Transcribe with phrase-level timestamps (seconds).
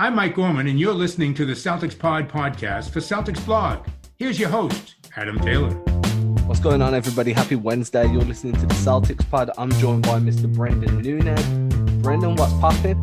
[0.00, 3.86] I'm Mike Gorman, and you're listening to the Celtics Pod podcast for Celtics Blog.
[4.16, 5.74] Here's your host, Adam Taylor.
[6.46, 7.34] What's going on, everybody?
[7.34, 8.10] Happy Wednesday.
[8.10, 9.50] You're listening to the Celtics Pod.
[9.58, 10.50] I'm joined by Mr.
[10.50, 11.44] Brendan Nunez.
[12.02, 12.98] Brendan, what's popping?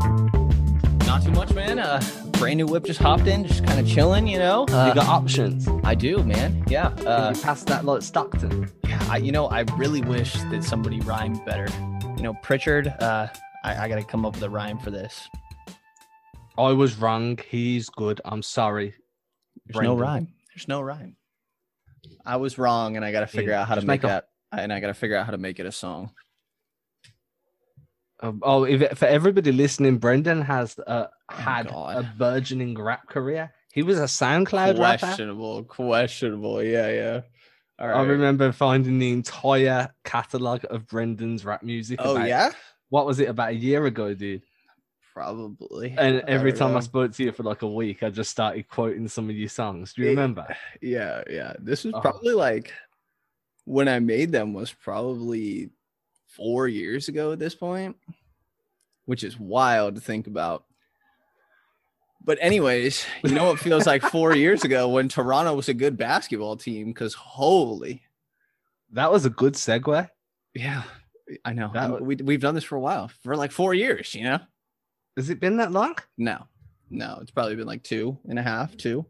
[1.06, 1.78] Not too much, man.
[1.78, 2.02] Uh,
[2.40, 4.64] brand new whip just hopped in, just kind of chilling, you know.
[4.64, 5.68] Uh, you got options.
[5.84, 6.64] I do, man.
[6.68, 6.88] Yeah.
[6.88, 8.72] Uh, you passed that like Stockton.
[8.88, 9.08] Yeah.
[9.08, 11.68] I, you know, I really wish that somebody rhymed better.
[12.18, 12.88] You know, Pritchard.
[12.88, 13.28] Uh,
[13.64, 15.30] I, I got to come up with a rhyme for this.
[16.58, 17.40] I was wrong.
[17.50, 18.22] He's good.
[18.26, 18.96] I'm sorry.
[19.66, 19.98] There's Brendan.
[19.98, 20.28] no rhyme.
[20.54, 21.16] There's no rhyme.
[22.26, 24.30] I was wrong, and I got to figure yeah, out how to make, make that.
[24.52, 26.12] And I got to figure out how to make it a song.
[28.20, 33.54] Um, oh, if for everybody listening, Brendan has uh, had oh a burgeoning rap career.
[33.72, 35.68] He was a SoundCloud questionable, rapper.
[35.68, 36.64] questionable.
[36.64, 37.22] Yeah, yeah.
[37.80, 37.96] Right.
[37.96, 42.00] I remember finding the entire catalog of Brendan's rap music.
[42.02, 42.52] Oh yeah.
[42.90, 44.42] What was it about a year ago, dude?
[45.18, 45.96] Probably.
[45.98, 46.78] And every time know.
[46.78, 49.50] I spoke to you for like a week, I just started quoting some of your
[49.50, 49.94] songs.
[49.94, 50.46] Do you remember?
[50.80, 51.54] Yeah, yeah.
[51.58, 52.02] This was oh.
[52.02, 52.72] probably like
[53.66, 55.72] when I made them was probably
[56.28, 57.96] four years ago at this point,
[59.06, 60.66] which is wild to think about.
[62.24, 65.98] But anyways, you know what feels like four years ago when Toronto was a good
[65.98, 66.90] basketball team?
[66.90, 68.04] Because holy,
[68.92, 70.10] that was a good segue.
[70.54, 70.84] Yeah,
[71.44, 71.72] I know.
[71.74, 74.14] That, we we've done this for a while, for like four years.
[74.14, 74.40] You know,
[75.18, 75.96] has it been that long?
[76.18, 76.48] No,
[76.90, 79.06] no, it's probably been like two and a half, two.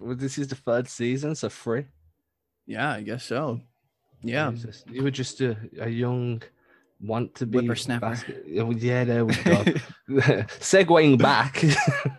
[0.00, 1.86] Well, this is the third season, so three.
[2.66, 3.60] Yeah, I guess so.
[4.22, 4.84] Yeah, Jesus.
[4.90, 6.42] you were just a, a young
[7.00, 8.10] want to be whippersnapper.
[8.10, 9.64] Basket- yeah, there we go.
[10.60, 11.64] Segwaying back.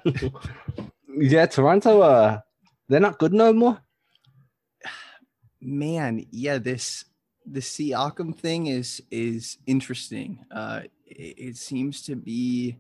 [1.17, 2.01] yeah, Toronto.
[2.01, 2.39] Uh,
[2.87, 3.79] they're not good no more.
[5.61, 7.05] Man, yeah, this
[7.45, 10.45] the Siakam thing is is interesting.
[10.49, 12.77] Uh, it, it seems to be.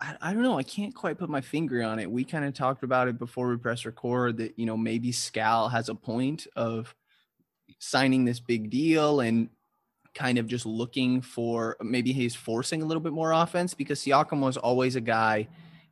[0.00, 0.58] I, I don't know.
[0.58, 2.10] I can't quite put my finger on it.
[2.10, 5.70] We kind of talked about it before we press record that you know maybe Scal
[5.70, 6.94] has a point of
[7.78, 9.48] signing this big deal and
[10.14, 14.40] kind of just looking for maybe he's forcing a little bit more offense because Siakam
[14.40, 15.46] was always a guy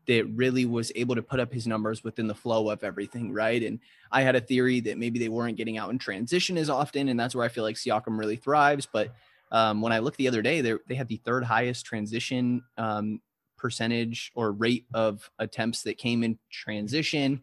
[0.07, 3.63] that really was able to put up his numbers within the flow of everything, right?
[3.63, 3.81] And
[4.11, 7.19] I had a theory that maybe they weren't getting out in transition as often, and
[7.19, 8.87] that's where I feel like Siakam really thrives.
[8.91, 9.15] But
[9.51, 13.21] um, when I looked the other day, they they had the third highest transition um,
[13.57, 17.43] percentage or rate of attempts that came in transition.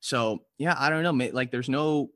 [0.00, 1.30] So yeah, I don't know.
[1.32, 2.10] Like, there's no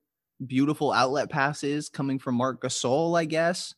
[0.46, 3.74] beautiful outlet passes coming from Marc Gasol, I guess.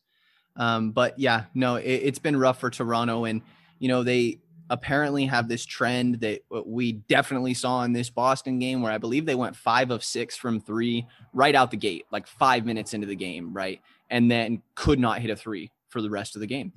[0.55, 3.41] Um, but yeah, no, it, has been rough for Toronto, and
[3.79, 4.39] you know they
[4.69, 9.25] apparently have this trend that we definitely saw in this Boston game, where I believe
[9.25, 13.07] they went five of six from three right out the gate, like five minutes into
[13.07, 16.47] the game, right, and then could not hit a three for the rest of the
[16.47, 16.73] game.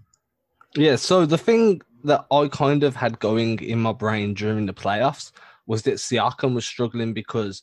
[0.77, 0.97] Yeah.
[0.97, 5.33] So the thing that I kind of had going in my brain during the playoffs
[5.67, 7.63] was that Siakam was struggling because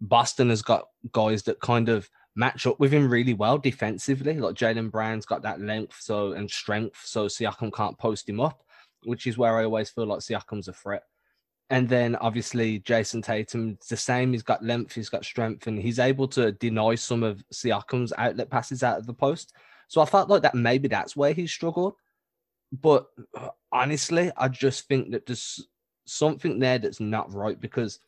[0.00, 4.34] Boston has got guys that kind of match up with him really well defensively.
[4.38, 8.64] Like Jaylen Brown's got that length so and strength, so Siakam can't post him up,
[9.04, 11.02] which is where I always feel like Siakam's a threat.
[11.70, 14.32] And then obviously Jayson Tatum, the same.
[14.32, 18.50] He's got length, he's got strength, and he's able to deny some of Siakam's outlet
[18.50, 19.52] passes out of the post.
[19.88, 21.94] So I felt like that maybe that's where he struggled.
[22.72, 25.66] But uh, honestly, I just think that there's
[26.06, 28.00] something there that's not right because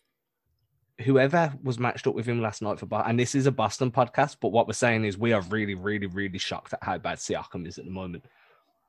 [1.00, 3.90] whoever was matched up with him last night for Boston, and this is a Boston
[3.90, 7.18] podcast, but what we're saying is we are really, really, really shocked at how bad
[7.18, 8.24] Siakam is at the moment.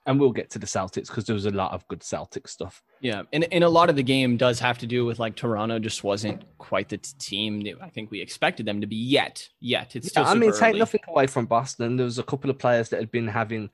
[0.06, 2.81] And we'll get to the Celtics because there was a lot of good Celtic stuff.
[3.01, 5.79] Yeah, and, and a lot of the game does have to do with like Toronto
[5.79, 9.50] just wasn't quite the t- team that I think we expected them to be yet.
[9.59, 10.23] Yet it's still.
[10.23, 11.97] Yeah, I mean, take nothing away from Boston.
[11.97, 13.69] There was a couple of players that had been having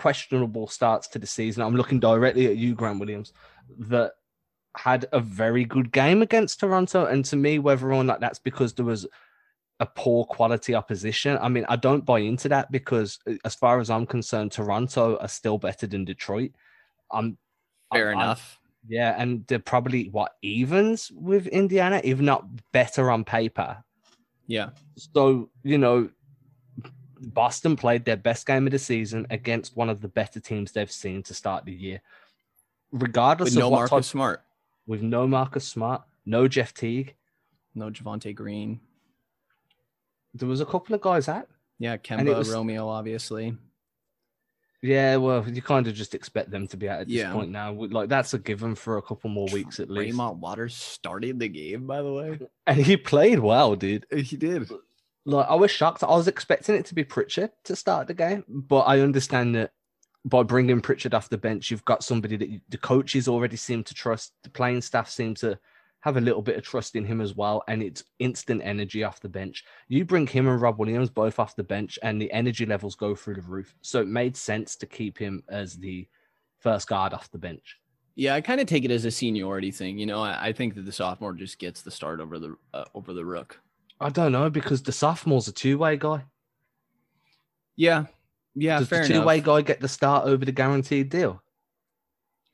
[0.00, 1.62] questionable starts to the season.
[1.62, 3.34] I'm looking directly at you, Grant Williams,
[3.80, 4.12] that
[4.74, 7.04] had a very good game against Toronto.
[7.04, 9.06] And to me, whether or not that's because there was
[9.78, 13.78] a poor quality opposition, I mean, I don't buy into that because, uh, as far
[13.78, 16.52] as I'm concerned, Toronto are still better than Detroit.
[17.12, 17.36] I'm
[17.92, 18.58] fair I'm, enough.
[18.62, 23.84] I'm, yeah, and they're probably what evens with Indiana, if not better on paper.
[24.46, 24.70] Yeah.
[24.96, 26.08] So you know,
[27.20, 30.90] Boston played their best game of the season against one of the better teams they've
[30.90, 32.00] seen to start the year.
[32.92, 34.42] Regardless With of no what Marcus type, Smart
[34.86, 37.14] with no Marcus Smart, no Jeff Teague,
[37.74, 38.80] no Javonte Green.
[40.34, 41.48] There was a couple of guys out.
[41.78, 43.56] Yeah, Kemba, was, Romeo, obviously.
[44.82, 47.32] Yeah, well, you kind of just expect them to be out at this yeah.
[47.32, 47.72] point now.
[47.72, 50.10] Like that's a given for a couple more weeks at least.
[50.10, 54.06] Tremont Waters started the game, by the way, and he played well, dude.
[54.10, 54.70] He did.
[55.30, 56.02] Like I was shocked.
[56.02, 59.72] I was expecting it to be Pritchard to start the game, but I understand that
[60.24, 63.84] by bringing Pritchard off the bench, you've got somebody that you, the coaches already seem
[63.84, 64.32] to trust.
[64.42, 65.58] The playing staff seem to
[66.00, 69.20] have a little bit of trust in him as well, and it's instant energy off
[69.20, 69.64] the bench.
[69.88, 73.14] You bring him and Rob Williams both off the bench, and the energy levels go
[73.14, 73.74] through the roof.
[73.82, 76.08] So it made sense to keep him as the
[76.58, 77.78] first guard off the bench.
[78.16, 79.98] Yeah, I kind of take it as a seniority thing.
[79.98, 82.84] You know, I, I think that the sophomore just gets the start over the uh,
[82.94, 83.60] over the rook.
[84.00, 86.24] I don't know because the sophomore's a two way guy.
[87.76, 88.06] Yeah,
[88.54, 89.46] yeah, Does fair the two way enough.
[89.46, 91.42] guy get the start over the guaranteed deal?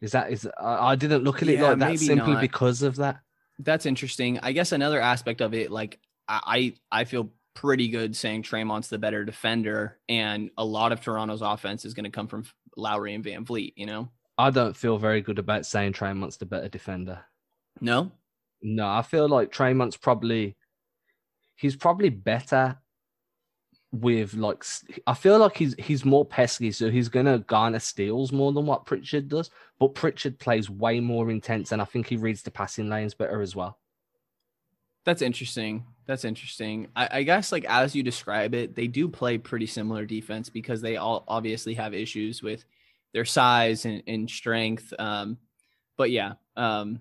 [0.01, 2.41] Is that is I, I didn't look at it Yeah, like that simply not.
[2.41, 3.21] because of that.
[3.59, 4.39] That's interesting.
[4.43, 5.99] I guess another aspect of it, like
[6.29, 11.43] I I feel pretty good saying Tremont's the better defender, and a lot of Toronto's
[11.43, 12.45] offense is going to come from
[12.77, 13.73] Lowry and VanVleet.
[13.77, 17.21] You know, I don't feel very good about saying Tremont's the better defender.
[17.81, 18.11] no,
[18.63, 20.57] No, I feel like Tremont's probably
[21.57, 22.79] he's probably better
[23.93, 24.65] with like
[25.07, 28.85] I feel like he's he's more pesky, so he's gonna garner steals more than what
[28.87, 29.51] Pritchard does.
[29.79, 33.41] But Pritchard plays way more intense, and I think he reads the passing lanes better
[33.41, 33.79] as well.
[35.05, 35.85] that's interesting.
[36.07, 36.89] That's interesting.
[36.97, 40.81] I, I guess like as you describe it, they do play pretty similar defense because
[40.81, 42.65] they all obviously have issues with
[43.13, 44.93] their size and, and strength.
[44.99, 45.39] Um,
[45.97, 47.01] but yeah, um,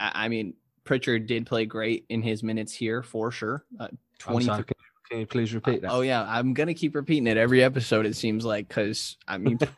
[0.00, 0.54] I, I mean
[0.84, 3.64] Pritchard did play great in his minutes here for sure.
[3.78, 4.76] Uh, I'm 20 sorry, can,
[5.10, 5.90] can you please repeat that?
[5.90, 8.06] Oh yeah, I'm gonna keep repeating it every episode.
[8.06, 9.58] It seems like because I mean,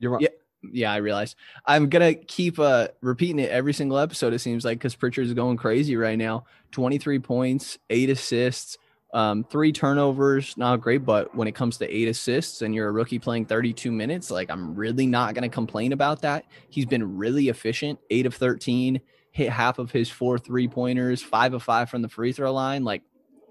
[0.00, 0.22] You're right.
[0.22, 0.28] Yeah.
[0.72, 4.32] yeah, I realize I'm gonna keep uh repeating it every single episode.
[4.32, 6.44] It seems like because Pritchard's going crazy right now.
[6.72, 8.78] 23 points, eight assists,
[9.12, 10.56] um, three turnovers.
[10.56, 13.90] Not great, but when it comes to eight assists and you're a rookie playing 32
[13.90, 16.44] minutes, like I'm really not gonna complain about that.
[16.68, 17.98] He's been really efficient.
[18.10, 19.00] Eight of 13,
[19.32, 22.84] hit half of his four three pointers, five of five from the free throw line.
[22.84, 23.02] Like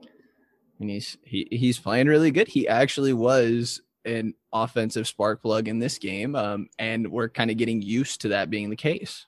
[0.04, 0.08] I
[0.80, 2.48] mean, he's he he's playing really good.
[2.48, 7.58] He actually was an offensive spark plug in this game, um, and we're kind of
[7.58, 9.26] getting used to that being the case.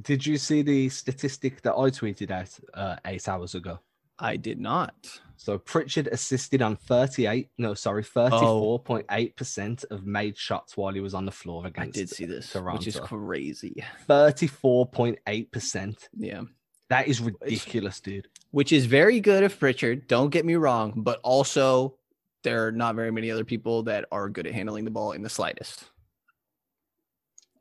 [0.00, 3.80] Did you see the statistic that I tweeted out uh, eight hours ago?
[4.18, 5.20] I did not.
[5.40, 11.26] So Pritchard assisted on 38, no, sorry, 34.8% of made shots while he was on
[11.26, 12.78] the floor against I did see this, Toronto.
[12.78, 13.84] which is crazy.
[14.08, 16.08] 34.8%.
[16.18, 16.42] Yeah,
[16.90, 18.26] That is ridiculous, dude.
[18.50, 20.08] which is very good of Pritchard.
[20.08, 21.94] Don't get me wrong, but also
[22.42, 25.22] there are not very many other people that are good at handling the ball in
[25.22, 25.84] the slightest.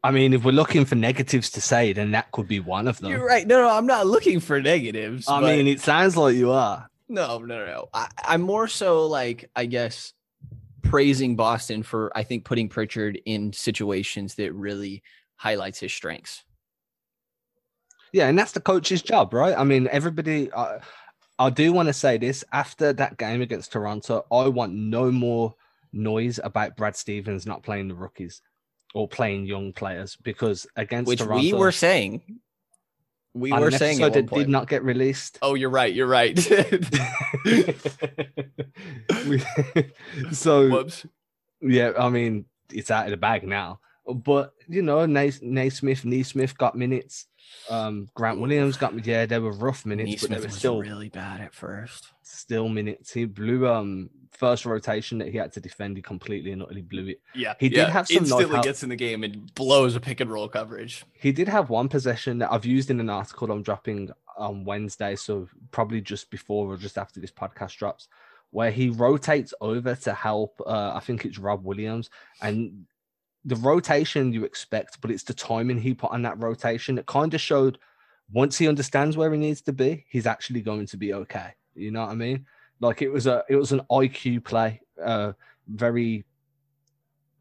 [0.04, 2.98] I mean, if we're looking for negatives to say, then that could be one of
[3.00, 3.12] them.
[3.12, 3.46] You're right.
[3.46, 5.28] No, no, I'm not looking for negatives.
[5.28, 6.90] I but- mean, it sounds like you are.
[7.10, 7.90] No, no, no.
[7.94, 10.14] I, I'm more so like, I guess,
[10.84, 15.04] praising Boston for, I think, putting Pritchard in situations that really
[15.36, 16.44] highlights his strengths.
[18.14, 19.58] Yeah, and that's the coach's job, right?
[19.58, 20.52] I mean, everybody.
[20.54, 20.80] I,
[21.40, 24.26] I do want to say this after that game against Toronto.
[24.32, 25.56] I want no more
[25.94, 28.42] noise about Brad Stevens not playing the rookies
[28.96, 32.40] or playing young players because against Which Toronto, we were saying.
[33.40, 35.40] We on were an saying episode at that did not get released.
[35.42, 35.94] Oh, you're right.
[35.94, 36.38] You're right.
[39.28, 39.44] We-
[40.32, 41.06] so Whoops.
[41.62, 43.80] yeah, I mean, it's out of the bag now.
[44.06, 47.26] But you know, Nay- Naismith, Neesmith got minutes.
[47.70, 51.10] Um, Grant Williams got yeah, they were rough minutes, but they were was still really
[51.10, 52.08] bad at first.
[52.24, 53.12] still minutes.
[53.12, 55.98] He blew um first rotation that he had to defend.
[55.98, 57.22] He completely and utterly blew it.
[57.36, 60.20] Yeah, He did have some instantly knockout- gets in the game and blows a pick
[60.20, 61.04] and roll coverage.
[61.14, 65.16] He did have one possession that I've used in an article I'm dropping on Wednesday,
[65.16, 68.08] so probably just before or just after this podcast drops,
[68.52, 70.62] where he rotates over to help.
[70.66, 72.10] Uh, I think it's Rob Williams,
[72.42, 72.86] and
[73.46, 77.34] the rotation you expect, but it's the timing he put on that rotation that kind
[77.34, 77.78] of showed.
[78.34, 81.54] Once he understands where he needs to be, he's actually going to be okay.
[81.76, 82.46] You know what I mean?
[82.80, 85.34] Like it was a it was an IQ play, uh,
[85.68, 86.26] very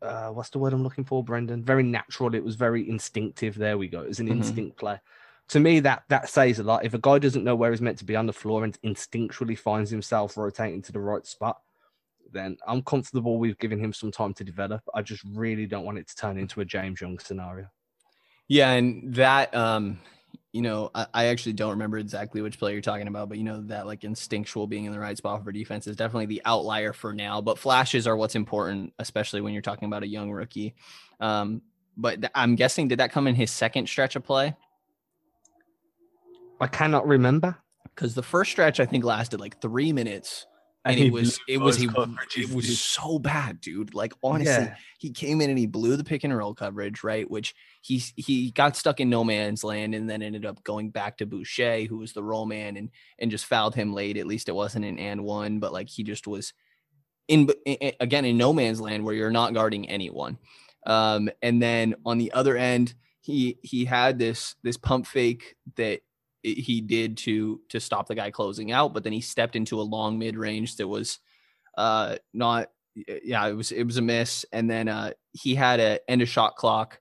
[0.03, 1.65] uh, what's the word I'm looking for, Brendan?
[1.65, 2.35] Very natural.
[2.35, 3.57] It was very instinctive.
[3.57, 4.03] There we go.
[4.03, 4.33] It was an Mhm.
[4.33, 5.01] instinct play.
[5.49, 6.85] To me, that that says a lot.
[6.85, 9.59] If a guy doesn't know where he's meant to be on the floor and instinctually
[9.59, 11.61] finds himself rotating to the right spot,
[12.33, 14.83] then I'm comfortable with giving him some time to develop.
[14.95, 17.69] I just really don't want it to turn into a James Young scenario.
[18.49, 20.01] Yeah, and that um,
[20.57, 23.45] you know, I, I actually don't remember exactly which player you're talking about, but you
[23.45, 26.95] know that like instinctual being in the right spot for defense is definitely the outlier
[26.95, 27.43] for now.
[27.43, 30.75] But flashes are what's important, especially when you're talking about a young rookie.
[31.21, 31.61] Um,
[31.99, 34.57] but th- I'm guessing did that come in his second stretch of play?
[36.59, 37.59] I cannot remember.
[37.95, 40.47] Because the first stretch I think lasted like three minutes,
[40.91, 41.85] and, he it was it was he
[42.37, 43.95] it was so bad, dude.
[43.95, 44.77] Like honestly, Yeah.
[44.99, 47.31] he came in and he blew the pick and roll coverage, right?
[47.31, 51.19] Which he he got stuck in no man's land and then ended up going back
[51.19, 54.17] to Boucher, who was the roll man, and and just fouled him late.
[54.17, 56.53] At least it wasn't an and one, but like he just was
[57.29, 60.39] in, in again in no man's land where you're not guarding anyone.
[60.87, 66.01] Um, and then on the other end, he he had this this pump fake that
[66.55, 69.83] he did to to stop the guy closing out, but then he stepped into a
[69.83, 71.19] long mid range that was
[71.77, 75.99] uh not yeah it was it was a miss, and then uh he had a
[76.11, 77.01] end of shot clock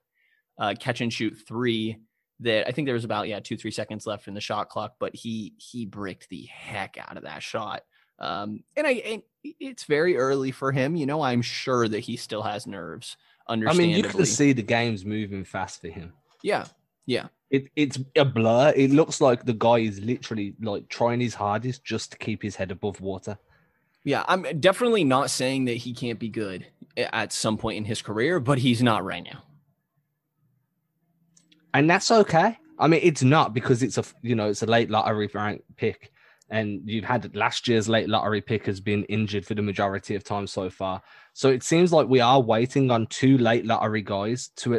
[0.58, 1.98] uh catch and shoot three
[2.40, 4.96] that I think there was about yeah two three seconds left in the shot clock,
[4.98, 7.82] but he he bricked the heck out of that shot.
[8.18, 10.96] Um, and I and it's very early for him.
[10.96, 13.16] You know, I'm sure that he still has nerves.
[13.48, 13.84] Understandably.
[13.84, 16.12] I mean, you can see the game's moving fast for him.
[16.42, 16.66] Yeah,
[17.06, 17.28] yeah.
[17.50, 18.72] It, it's a blur.
[18.74, 22.56] It looks like the guy is literally like trying his hardest just to keep his
[22.56, 23.38] head above water.
[24.04, 28.02] Yeah, I'm definitely not saying that he can't be good at some point in his
[28.02, 29.42] career, but he's not right now.
[31.74, 32.58] And that's okay.
[32.78, 36.12] I mean, it's not because it's a you know it's a late lottery rank pick
[36.50, 40.22] and you've had last year's late lottery pick has been injured for the majority of
[40.22, 41.02] time so far.
[41.32, 44.74] So it seems like we are waiting on two late lottery guys to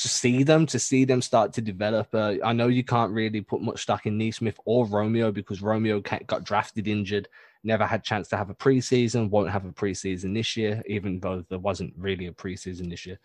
[0.00, 2.08] to see them, to see them start to develop.
[2.14, 6.00] Uh, I know you can't really put much stock in Nesmith or Romeo because Romeo
[6.00, 7.28] got drafted injured,
[7.64, 11.44] never had chance to have a preseason, won't have a preseason this year, even though
[11.50, 13.18] there wasn't really a preseason this year.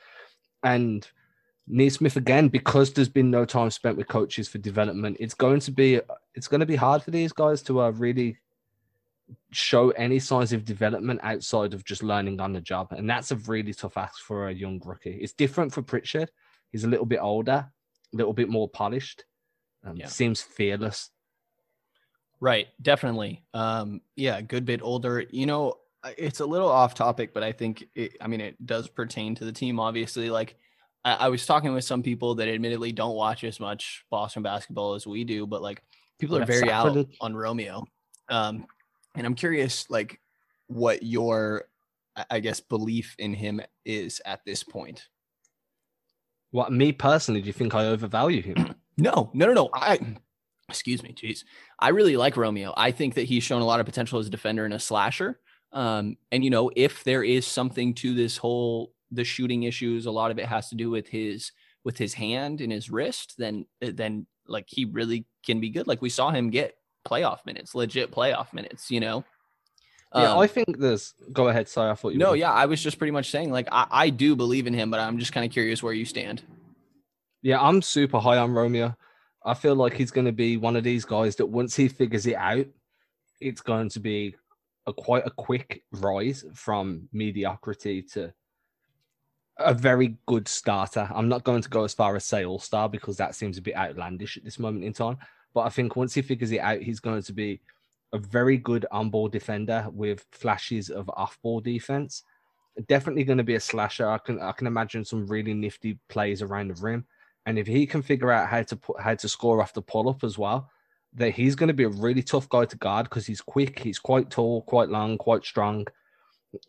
[0.63, 1.07] And
[1.65, 5.71] Nesmith again, because there's been no time spent with coaches for development, it's going to
[5.71, 6.01] be
[6.33, 8.37] it's going to be hard for these guys to uh, really
[9.51, 13.37] show any signs of development outside of just learning on the job, and that's a
[13.37, 15.17] really tough ask for a young rookie.
[15.21, 16.29] It's different for Pritchard;
[16.75, 17.71] he's a little bit older, a
[18.11, 19.23] little bit more polished,
[19.85, 20.07] um, yeah.
[20.07, 21.09] seems fearless.
[22.41, 23.45] Right, definitely.
[23.53, 25.23] Um, yeah, a good bit older.
[25.29, 25.75] You know,
[26.17, 29.45] it's a little off topic, but I think it, I mean it does pertain to
[29.45, 29.79] the team.
[29.79, 30.57] Obviously, like
[31.05, 34.95] I, I was talking with some people that admittedly don't watch as much Boston basketball
[34.95, 35.81] as we do, but like
[36.19, 37.85] people are very out on Romeo.
[38.27, 38.65] Um,
[39.15, 40.19] and I'm curious, like,
[40.67, 41.69] what your,
[42.29, 45.07] I guess, belief in him is at this point.
[46.55, 47.41] What me personally?
[47.41, 48.75] Do you think I overvalue him?
[48.97, 49.69] no, no, no, no.
[49.73, 49.99] I,
[50.69, 51.43] excuse me, jeez.
[51.79, 52.73] I really like Romeo.
[52.77, 55.41] I think that he's shown a lot of potential as a defender and a slasher.
[55.73, 60.11] Um, and you know, if there is something to this whole the shooting issues, a
[60.11, 61.51] lot of it has to do with his
[61.83, 65.87] with his hand and his wrist, then eh, then like he really can be good.
[65.87, 69.25] Like we saw him get playoff minutes, legit playoff minutes, you know.
[70.13, 71.13] Yeah, um, I think there's.
[71.33, 71.67] Go ahead.
[71.67, 72.19] Sorry, I thought you.
[72.19, 72.35] No, were.
[72.35, 74.99] yeah, I was just pretty much saying like I, I do believe in him, but
[74.99, 76.41] I'm just kind of curious where you stand.
[77.41, 78.95] Yeah, I'm super high on Romeo.
[79.43, 82.25] I feel like he's going to be one of these guys that once he figures
[82.25, 82.65] it out,
[83.39, 84.35] it's going to be
[84.87, 88.33] a quite a quick rise from mediocrity to
[89.57, 91.09] a very good starter.
[91.13, 93.61] I'm not going to go as far as say all star because that seems a
[93.61, 95.17] bit outlandish at this moment in time.
[95.53, 97.61] But I think once he figures it out, he's going to be
[98.13, 102.23] a very good on ball defender with flashes of off ball defense.
[102.87, 104.09] Definitely going to be a slasher.
[104.09, 107.05] I can I can imagine some really nifty plays around the rim.
[107.45, 110.09] And if he can figure out how to put how to score off the pull
[110.09, 110.69] up as well,
[111.13, 113.99] that he's going to be a really tough guy to guard because he's quick, he's
[113.99, 115.85] quite tall, quite long, quite strong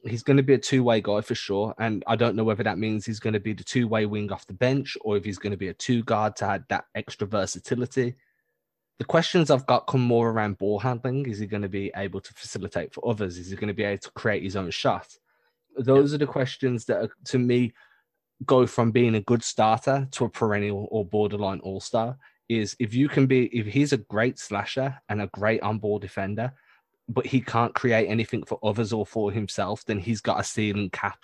[0.05, 1.75] he's going to be a two way guy for sure.
[1.79, 4.33] And I don't know whether that means he's going to be the two way wing
[4.33, 6.87] off the bench or if he's going to be a two guard to add that
[6.95, 8.15] extra versatility.
[8.99, 11.27] The questions I've got come more around ball handling.
[11.27, 13.37] Is he going to be able to facilitate for others?
[13.37, 15.07] Is he going to be able to create his own shot?
[15.77, 17.75] Those are the questions that, are, to me,
[18.47, 22.17] go from being a good starter to a perennial or borderline all star.
[22.49, 25.99] Is if you can be, if he's a great slasher and a great on ball
[25.99, 26.53] defender,
[27.09, 30.91] but he can't create anything for others or for himself, then he's got a ceiling
[30.91, 31.19] cap.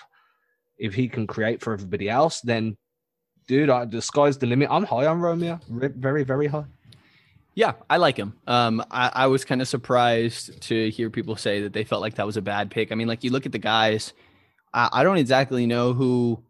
[0.79, 2.76] If he can create for everybody else, then
[3.47, 4.69] dude, I, the sky's the limit.
[4.71, 6.64] I'm high on Romeo, very, very high.
[7.54, 8.35] Yeah, I like him.
[8.47, 12.14] Um, I, I was kind of surprised to hear people say that they felt like
[12.14, 12.90] that was a bad pick.
[12.90, 14.14] I mean, like you look at the guys,
[14.73, 16.42] I, I don't exactly know who,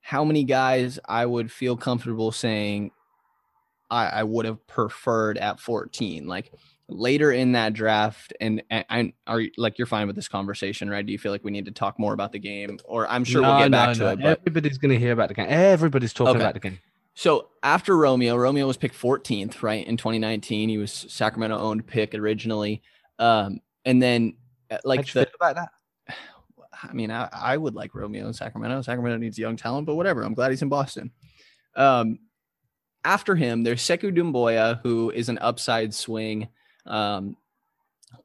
[0.00, 2.92] how many guys I would feel comfortable saying
[3.90, 6.26] I, I would have preferred at 14.
[6.26, 6.52] Like
[6.88, 11.12] later in that draft and, and are like you're fine with this conversation right do
[11.12, 13.50] you feel like we need to talk more about the game or i'm sure no,
[13.50, 13.94] we'll get no, back no.
[14.06, 14.40] to it but...
[14.40, 16.40] everybody's going to hear about the game everybody's talking okay.
[16.40, 16.78] about the game
[17.18, 22.14] so after romeo romeo was picked 14th right in 2019 he was sacramento owned pick
[22.14, 22.80] originally.
[23.18, 24.36] Um and then
[24.70, 26.14] uh, like the, about that?
[26.82, 28.82] I mean I, I would like romeo in sacramento.
[28.82, 30.22] Sacramento needs young talent but whatever.
[30.22, 31.10] I'm glad he's in boston.
[31.74, 32.20] Um
[33.04, 36.48] after him, there's Sekou Doumbouya, who is an upside swing.
[36.84, 37.36] Um,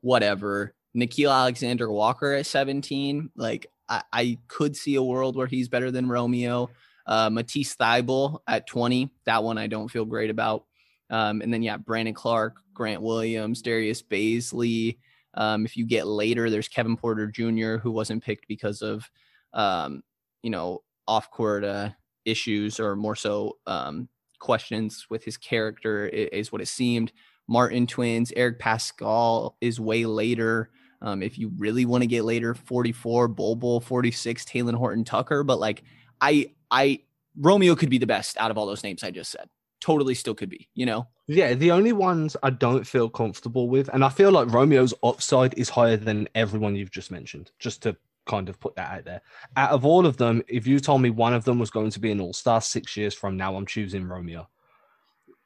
[0.02, 0.76] whatever.
[0.96, 5.90] Nickeil Alexander Walker at 17, like I, I, could see a world where he's better
[5.90, 6.70] than Romeo.
[7.06, 10.66] Uh, Matisse Thybulle at 20, that one I don't feel great about.
[11.10, 14.98] Um, and then yeah, Brandon Clarke, Grant Williams, Darius Bazley,
[15.36, 19.10] Um, if you get later, there's Kevin Porter Jr., who wasn't picked because of,
[19.54, 20.04] um,
[20.44, 21.90] you know, off court uh,
[22.26, 24.08] issues or more so um,
[24.40, 27.12] questions with his character, is what it seemed.
[27.48, 30.70] Martin twins, Eric Paschall is way later.
[31.02, 35.44] Um, if you really want to get later, 44, Bol Bol 46, Talen Horton Tucker.
[35.44, 35.84] But like,
[36.22, 37.02] I, I,
[37.38, 39.48] Romeo could be the best out of all those names I just said.
[39.80, 41.08] Totally still could be, you know?
[41.28, 45.54] Yeah, the only ones I don't feel comfortable with, and I feel like Romeo's upside
[45.58, 49.22] is higher than everyone you've just mentioned, just to kind of put that out there.
[49.56, 52.00] Out of all of them, if you told me one of them was going to
[52.00, 54.48] be an all star six years from now, I'm choosing Romeo.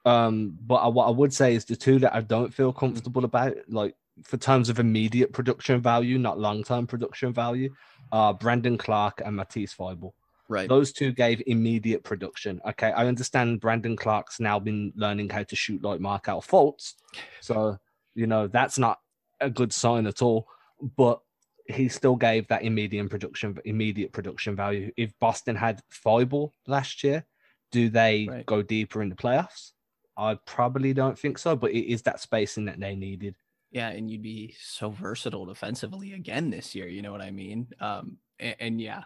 [0.05, 3.25] Um, but I, what I would say is the two that I don't feel comfortable
[3.25, 7.73] about, like for terms of immediate production value, not long term production value,
[8.11, 10.13] are Brandon Clarke and Matisse Thybulle.
[10.49, 10.69] Right.
[10.69, 12.61] Those two gave immediate production.
[12.69, 12.91] Okay.
[12.91, 16.93] I understand Brandon Clarke's now been learning how to shoot like Markelle Fultz.
[17.41, 17.77] So,
[18.15, 18.99] you know, that's not
[19.41, 20.47] a good sign at all.
[20.95, 21.19] But
[21.67, 24.91] he still gave that immediate production immediate production value.
[24.95, 27.25] If Boston had Thybulle last year,
[27.71, 28.45] do they right.
[28.45, 29.71] go deeper in the playoffs?
[30.17, 33.35] I probably don't think so, but it is that spacing that they needed.
[33.71, 36.87] Yeah, and you'd be so versatile defensively again this year.
[36.87, 37.67] You know what I mean?
[37.79, 39.03] Um, and, and yeah,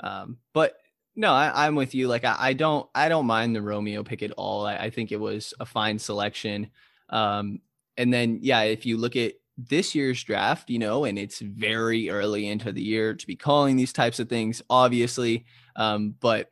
[0.00, 0.76] um, but
[1.16, 2.08] no, I, am with you.
[2.08, 4.66] Like I, I, don't, I don't mind the Romeo pick at all.
[4.66, 6.70] I, I think it was a fine selection.
[7.08, 7.60] Um,
[7.96, 12.10] and then yeah, if you look at this year's draft, you know, and it's very
[12.10, 15.46] early into the year to be calling these types of things, obviously.
[15.76, 16.50] Um, but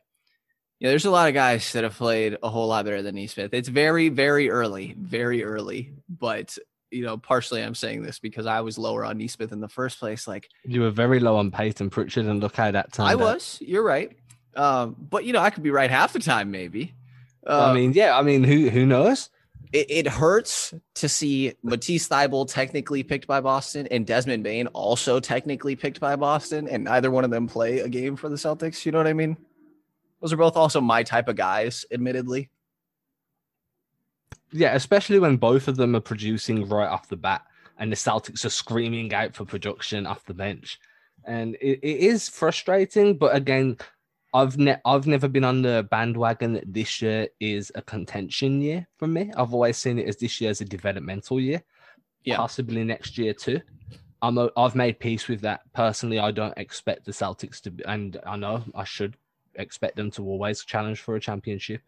[0.79, 3.53] yeah, there's a lot of guys that have played a whole lot better than Nesmith.
[3.53, 5.93] It's very, very early, very early.
[6.09, 6.57] But
[6.91, 9.99] you know, partially I'm saying this because I was lower on Nesmith in the first
[9.99, 10.27] place.
[10.27, 13.07] Like you were very low on Payton Pritchard, and look how that time.
[13.07, 13.57] I was.
[13.61, 14.15] You're right.
[14.55, 16.93] Um, but you know, I could be right half the time, maybe.
[17.45, 18.17] Uh, I mean, yeah.
[18.17, 19.29] I mean, who who knows?
[19.71, 25.19] It, it hurts to see Matisse Thybulle technically picked by Boston and Desmond Bane also
[25.19, 28.85] technically picked by Boston, and neither one of them play a game for the Celtics.
[28.85, 29.35] You know what I mean?
[30.21, 32.49] Those are both also my type of guys, admittedly.
[34.51, 37.45] Yeah, especially when both of them are producing right off the bat
[37.77, 40.79] and the Celtics are screaming out for production off the bench.
[41.25, 43.77] And it, it is frustrating, but again,
[44.33, 48.87] I've ne- I've never been on the bandwagon that this year is a contention year
[48.97, 49.31] for me.
[49.37, 51.61] I've always seen it as this year as a developmental year,
[52.23, 52.37] yeah.
[52.37, 53.61] possibly next year too.
[54.23, 56.17] I'm a, I've made peace with that personally.
[56.17, 59.17] I don't expect the Celtics to, be, and I know I should
[59.55, 61.81] expect them to always challenge for a championship.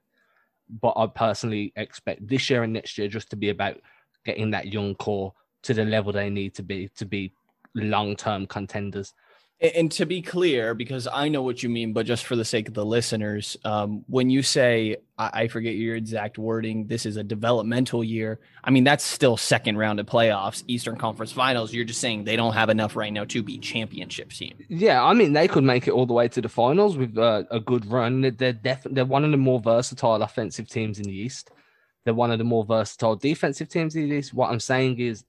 [0.81, 3.77] But I personally expect this year and next year just to be about
[4.25, 7.33] getting that young core to the level they need to be to be
[7.73, 9.13] long term contenders.
[9.61, 12.67] And to be clear, because I know what you mean, but just for the sake
[12.67, 17.23] of the listeners, um, when you say, I forget your exact wording, this is a
[17.23, 21.73] developmental year, I mean, that's still second round of playoffs, Eastern Conference Finals.
[21.73, 24.57] You're just saying they don't have enough right now to be championship team.
[24.67, 27.43] Yeah, I mean, they could make it all the way to the finals with uh,
[27.49, 28.35] a good run.
[28.37, 31.49] They're, def- they're one of the more versatile offensive teams in the East.
[32.03, 34.33] They're one of the more versatile defensive teams in the East.
[34.33, 35.23] What I'm saying is,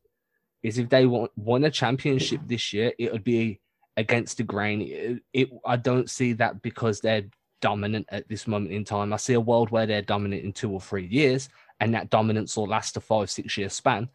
[0.64, 3.60] is if they won, won a championship this year, it would be
[3.96, 4.82] against the grain.
[4.82, 7.24] It, it, I don't see that because they're
[7.60, 9.12] dominant at this moment in time.
[9.12, 11.48] I see a world where they're dominant in two or three years,
[11.80, 14.08] and that dominance will last a five, six year span.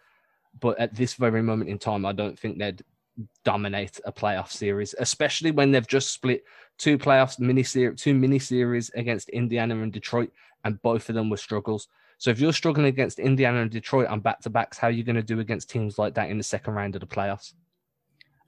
[0.59, 2.83] But at this very moment in time, I don't think they'd
[3.43, 6.43] dominate a playoff series, especially when they've just split
[6.77, 10.31] two playoffs mini series, two mini series against Indiana and Detroit,
[10.63, 11.87] and both of them were struggles.
[12.17, 15.03] So if you're struggling against Indiana and Detroit on back to backs, how are you
[15.03, 17.53] going to do against teams like that in the second round of the playoffs?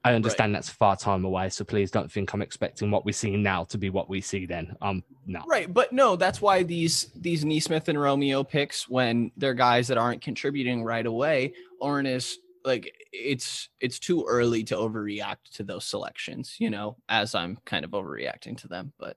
[0.06, 0.58] I understand right.
[0.58, 3.78] that's far time away, so please don't think I'm expecting what we see now to
[3.78, 4.76] be what we see then.
[4.82, 5.44] Um, no.
[5.48, 9.98] Right, but no, that's why these these Nesmith and Romeo picks, when they're guys that
[9.98, 15.86] aren't contributing right away, aren't as like it's it's too early to overreact to those
[15.86, 16.56] selections.
[16.60, 19.16] You know, as I'm kind of overreacting to them, but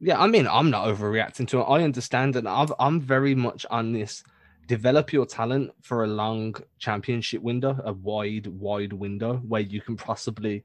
[0.00, 1.64] yeah, I mean, I'm not overreacting to it.
[1.64, 4.24] I understand, and I've, I'm very much on this
[4.66, 9.96] develop your talent for a long championship window, a wide, wide window where you can
[9.96, 10.64] possibly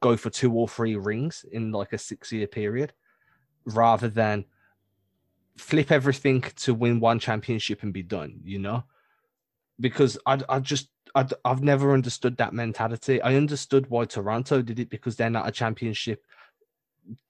[0.00, 2.92] go for two or three rings in like a six year period
[3.64, 4.44] rather than
[5.56, 8.84] flip everything to win one championship and be done, you know?
[9.78, 13.20] Because I, I just, I, I've never understood that mentality.
[13.20, 16.24] I understood why Toronto did it because they're not a championship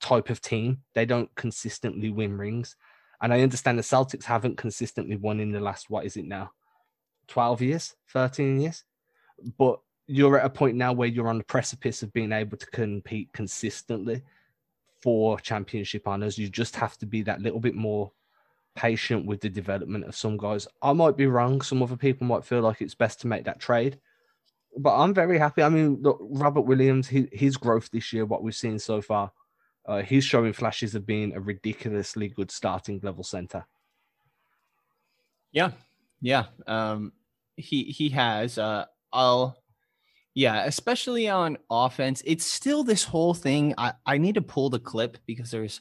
[0.00, 0.82] type of team.
[0.94, 2.76] They don't consistently win rings.
[3.22, 6.52] And I understand the Celtics haven't consistently won in the last, what is it now?
[7.28, 8.84] 12 years, 13 years.
[9.58, 12.66] But you're at a point now where you're on the precipice of being able to
[12.66, 14.22] compete consistently
[15.00, 16.38] for championship honors.
[16.38, 18.10] You just have to be that little bit more
[18.74, 20.66] patient with the development of some guys.
[20.82, 21.60] I might be wrong.
[21.60, 23.98] Some other people might feel like it's best to make that trade.
[24.78, 25.62] but I'm very happy.
[25.62, 29.32] I mean, look, Robert Williams, his, his growth this year, what we've seen so far,
[29.90, 33.66] uh, he's showing flashes of being a ridiculously good starting level center.
[35.50, 35.72] Yeah,
[36.20, 36.44] yeah.
[36.68, 37.12] Um,
[37.56, 38.56] he he has.
[38.56, 39.56] Uh, I'll.
[40.32, 43.74] Yeah, especially on offense, it's still this whole thing.
[43.76, 45.80] I I need to pull the clip because there's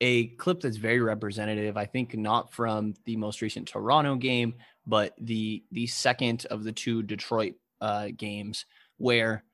[0.00, 1.76] a clip that's very representative.
[1.76, 4.54] I think not from the most recent Toronto game,
[4.86, 8.64] but the the second of the two Detroit uh, games
[8.96, 9.44] where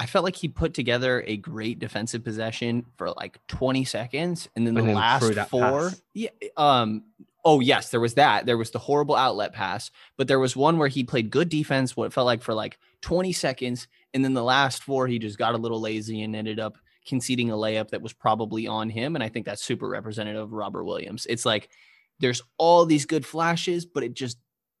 [0.00, 4.66] I felt like he put together a great defensive possession for like 20 seconds, and
[4.66, 6.02] then the and last four, pass.
[6.14, 7.04] yeah, um,
[7.44, 8.46] oh yes, there was that.
[8.46, 11.98] There was the horrible outlet pass, but there was one where he played good defense.
[11.98, 15.36] What it felt like for like 20 seconds, and then the last four, he just
[15.36, 19.16] got a little lazy and ended up conceding a layup that was probably on him.
[19.16, 21.26] And I think that's super representative of Robert Williams.
[21.28, 21.68] It's like
[22.20, 24.38] there's all these good flashes, but it just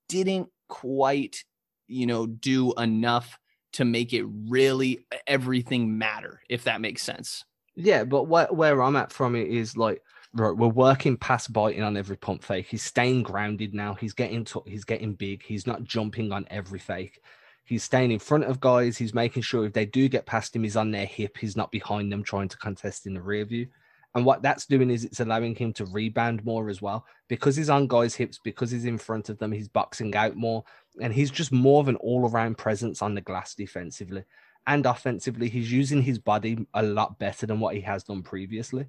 [0.08, 1.44] didn't quite,
[1.88, 3.38] you know, do enough
[3.72, 7.44] to make it really everything matter, if that makes sense.
[7.76, 10.02] Yeah, but where, where I'm at from it is like
[10.34, 12.66] right, we're working past biting on every pump fake.
[12.68, 13.94] He's staying grounded now.
[13.94, 15.42] He's getting to, he's getting big.
[15.42, 17.20] He's not jumping on every fake.
[17.64, 18.96] He's staying in front of guys.
[18.98, 21.36] He's making sure if they do get past him, he's on their hip.
[21.38, 23.68] He's not behind them trying to contest in the rear view.
[24.14, 27.70] And what that's doing is it's allowing him to rebound more as well because he's
[27.70, 30.64] on guys' hips, because he's in front of them, he's boxing out more,
[31.00, 34.24] and he's just more of an all around presence on the glass defensively
[34.66, 35.48] and offensively.
[35.48, 38.86] He's using his body a lot better than what he has done previously.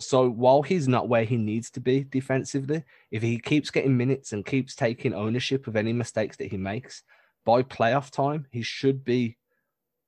[0.00, 4.32] So while he's not where he needs to be defensively, if he keeps getting minutes
[4.32, 7.02] and keeps taking ownership of any mistakes that he makes,
[7.44, 9.36] by playoff time, he should be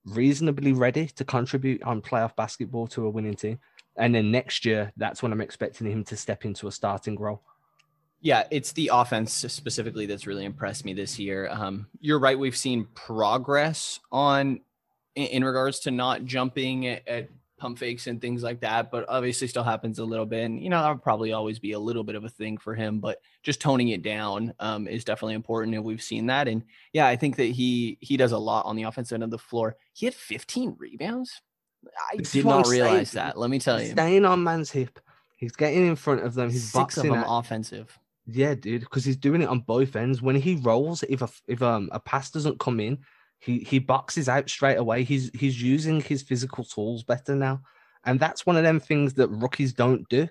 [0.05, 3.59] reasonably ready to contribute on playoff basketball to a winning team.
[3.97, 7.43] And then next year, that's when I'm expecting him to step into a starting role.
[8.21, 11.49] Yeah, it's the offense specifically that's really impressed me this year.
[11.51, 14.61] Um, you're right; we've seen progress on
[15.15, 17.29] in, in regards to not jumping at, at
[17.61, 20.45] pump fakes and things like that, but obviously still happens a little bit.
[20.45, 22.75] And, you know, that would probably always be a little bit of a thing for
[22.75, 25.75] him, but just toning it down um, is definitely important.
[25.75, 26.49] And we've seen that.
[26.49, 29.31] And yeah, I think that he, he does a lot on the offensive end of
[29.31, 29.77] the floor.
[29.93, 31.43] He had 15 rebounds.
[32.13, 33.39] I did not realize that.
[33.39, 33.93] Let me tell you.
[33.93, 34.99] Staying on man's hip.
[35.37, 36.51] He's getting in front of them.
[36.51, 37.99] He's Six boxing of them offensive.
[38.33, 40.23] Yeah, dude, because he's doing it on both ends.
[40.23, 42.99] When he rolls, if a if um a pass doesn't come in,
[43.39, 45.05] he he boxes out straight away.
[45.05, 47.63] He's he's using his physical tools better now,
[48.05, 50.29] and that's one of them things that rookies don't do.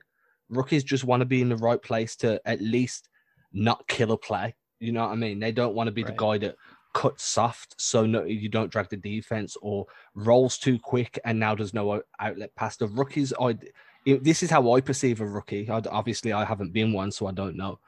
[0.49, 3.09] Rookies just want to be in the right place to at least
[3.51, 4.55] not kill a play.
[4.79, 5.39] You know what I mean?
[5.39, 6.15] They don't want to be right.
[6.15, 6.55] the guy that
[6.91, 9.85] cuts soft so no you don't drag the defense or
[10.15, 12.77] rolls too quick and now there's no outlet pass.
[12.77, 13.57] The rookies, I
[14.05, 15.69] this is how I perceive a rookie.
[15.69, 17.79] I, obviously, I haven't been one, so I don't know.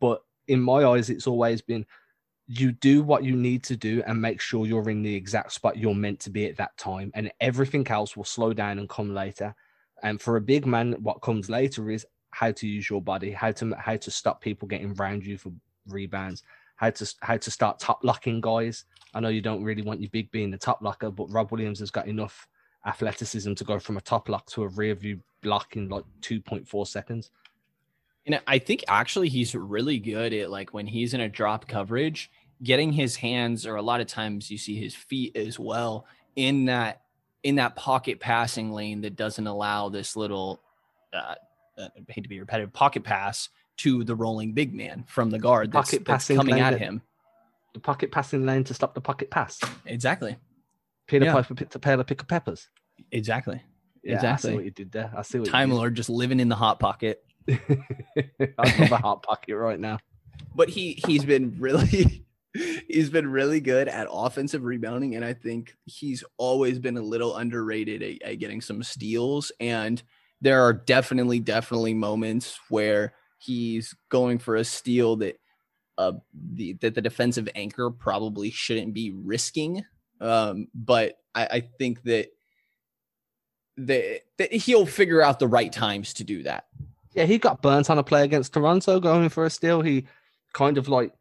[0.00, 1.86] But in my eyes, it's always been
[2.46, 5.78] you do what you need to do and make sure you're in the exact spot
[5.78, 9.14] you're meant to be at that time and everything else will slow down and come
[9.14, 9.54] later.
[10.02, 13.52] And for a big man what comes later is how to use your body how
[13.52, 15.52] to how to stop people getting around you for
[15.86, 16.42] rebounds
[16.76, 18.84] how to how to start top locking guys.
[19.14, 21.78] I know you don't really want your big being the top locker but rob williams
[21.78, 22.48] has got enough
[22.86, 26.86] athleticism to go from a top lock to a rear view block in like 2.4
[26.86, 27.30] seconds
[28.26, 32.30] and I think actually he's really good at like when he's in a drop coverage,
[32.62, 36.06] getting his hands or a lot of times you see his feet as well
[36.36, 37.02] in that
[37.42, 40.60] in that pocket passing lane that doesn't allow this little
[41.12, 41.34] uh,
[41.78, 45.38] uh, I hate to be repetitive pocket pass to the rolling big man from the
[45.38, 47.02] guard that's, pocket that's coming at him.
[47.74, 49.58] The pocket passing lane to stop the pocket pass.
[49.86, 50.36] Exactly.
[51.06, 51.32] Peter yeah.
[51.32, 52.68] Piper to pair the pick of peppers.
[53.10, 53.62] Exactly.
[54.04, 54.50] Yeah, exactly.
[54.50, 55.12] I see what you did there.
[55.16, 57.24] I see what you Time Lord just living in the hot pocket.
[57.48, 59.98] I have a hot pocket right now.
[60.54, 62.24] But he he's been really
[62.88, 67.36] he's been really good at offensive rebounding, and I think he's always been a little
[67.36, 69.52] underrated at, at getting some steals.
[69.60, 70.02] And
[70.40, 75.38] there are definitely definitely moments where he's going for a steal that
[75.98, 76.12] uh
[76.54, 79.84] the that the defensive anchor probably shouldn't be risking.
[80.20, 82.28] Um, but I, I think that
[83.76, 86.66] that, that he'll figure out the right times to do that.
[87.14, 89.82] Yeah, he got burnt on a play against Toronto going for a steal.
[89.82, 90.06] He
[90.52, 91.12] kind of like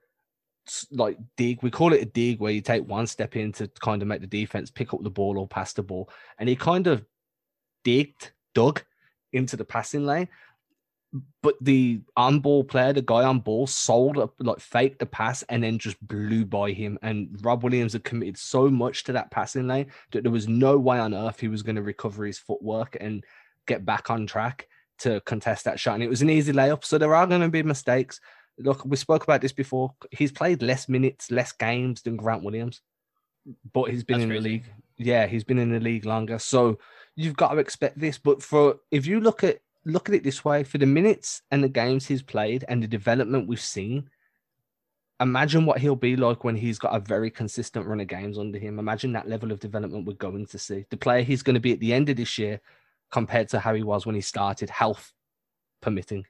[0.92, 1.62] like dig.
[1.64, 4.22] We call it a dig where you take one step in to kind of make
[4.22, 7.06] the defense pick up the ball or pass the ball, and he kind of
[7.84, 8.84] digged, dug
[9.34, 10.30] into the passing lane.
[11.44, 15.44] But the on ball player, the guy on ball, sold up, like faked the pass
[15.44, 16.98] and then just blew by him.
[17.02, 20.78] And Rob Williams had committed so much to that passing lane that there was no
[20.78, 23.26] way on earth he was going to recover his footwork and
[23.68, 24.70] get back on track
[25.02, 25.96] to contest that shot.
[25.96, 26.84] And it was an easy layup.
[26.84, 28.20] So there are going to be mistakes.
[28.58, 29.94] Look, we spoke about this before.
[30.12, 32.82] He's played less minutes, less games than Grant Williams.
[33.74, 34.44] but he's been That's in crazy.
[34.44, 34.74] the league.
[34.98, 36.38] Yeah, he's been in the league longer.
[36.40, 36.78] So
[37.16, 38.18] you've got to expect this.
[38.18, 41.64] But for if you look at look at it this way, for the minutes and
[41.64, 44.10] the games he's played and the development we've seen,
[45.20, 48.60] imagine what he'll be like when he's got a very consistent run of games under
[48.60, 48.78] him.
[48.78, 50.86] Imagine that level of development we're going to see.
[50.92, 52.62] The player he's going to be at the end of this year
[53.12, 55.13] compared to how he was when he started, health
[55.82, 56.26] permitting.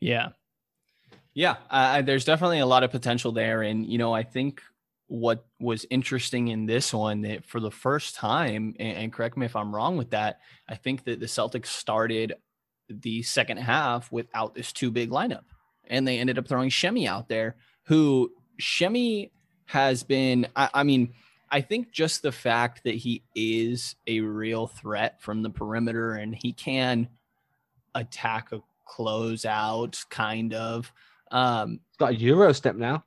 [0.00, 0.30] Yeah.
[1.34, 1.56] Yeah.
[1.70, 3.62] Uh, there's definitely a lot of potential there.
[3.62, 4.62] And, you know, I think
[5.06, 9.46] what was interesting in this one that for the first time, and, and correct me
[9.46, 12.34] if I'm wrong with that, I think that the Celtics started
[12.88, 15.44] the second half without this two big lineup.
[15.86, 18.30] And they ended up throwing Semi out there, who
[18.60, 19.32] Semi
[19.66, 21.14] has been, I, I mean,
[21.52, 26.34] I think just the fact that he is a real threat from the perimeter and
[26.34, 27.08] he can
[27.94, 30.90] attack a closeout kind of
[31.30, 33.04] um He's got a Euro step now.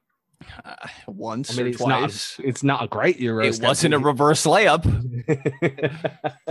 [0.64, 0.76] uh,
[1.08, 2.36] once I mean, or it's twice.
[2.38, 4.86] not, it's not a great Euro it wasn't a reverse layup.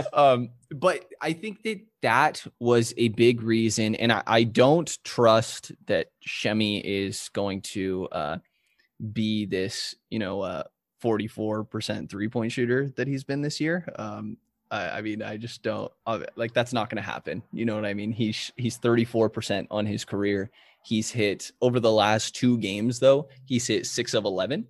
[0.13, 5.71] um, but I think that that was a big reason, and I, I don't trust
[5.87, 8.37] that Semi is going to uh,
[9.13, 10.63] be this, you know, uh,
[11.05, 13.87] 44% three point shooter that he's been this year.
[13.97, 14.37] Um,
[14.71, 17.43] I, I mean, I just don't uh, like that's not going to happen.
[17.53, 18.11] You know what I mean?
[18.11, 20.49] He's he's 34% on his career.
[20.83, 24.67] He's hit over the last two games, though, he's hit six of 11.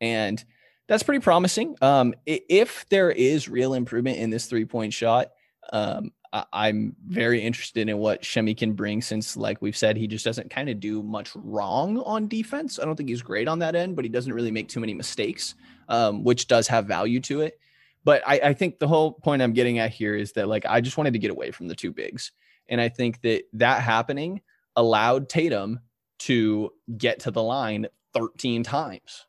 [0.00, 0.42] And
[0.86, 1.76] that's pretty promising.
[1.82, 5.32] Um, if there is real improvement in this three point shot,
[5.72, 10.06] um, I- I'm very interested in what Semi can bring since, like we've said, he
[10.06, 12.78] just doesn't kind of do much wrong on defense.
[12.78, 14.94] I don't think he's great on that end, but he doesn't really make too many
[14.94, 15.54] mistakes,
[15.88, 17.58] um, which does have value to it.
[18.04, 20.80] But I, I think the whole point I'm getting at here is that, like, I
[20.80, 22.32] just wanted to get away from the two bigs.
[22.68, 24.40] And I think that that happening
[24.76, 25.80] allowed Tatum
[26.20, 29.26] to get to the line 13 times.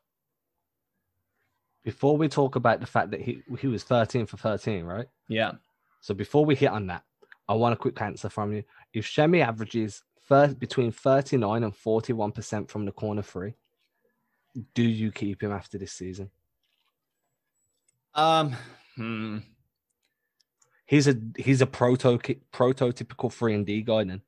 [1.82, 5.06] Before we talk about the fact that he he was 13 for 13, right?
[5.28, 5.52] Yeah.
[6.00, 7.04] So before we hit on that,
[7.48, 8.64] I want a quick answer from you.
[8.92, 13.54] If Semi averages first between 39 and 41% from the corner three,
[14.74, 16.30] do you keep him after this season?
[18.14, 18.56] Um,
[18.96, 19.38] hmm.
[20.86, 22.18] He's a he's a proto
[22.52, 24.02] prototypical three and D guy.
[24.04, 24.22] Then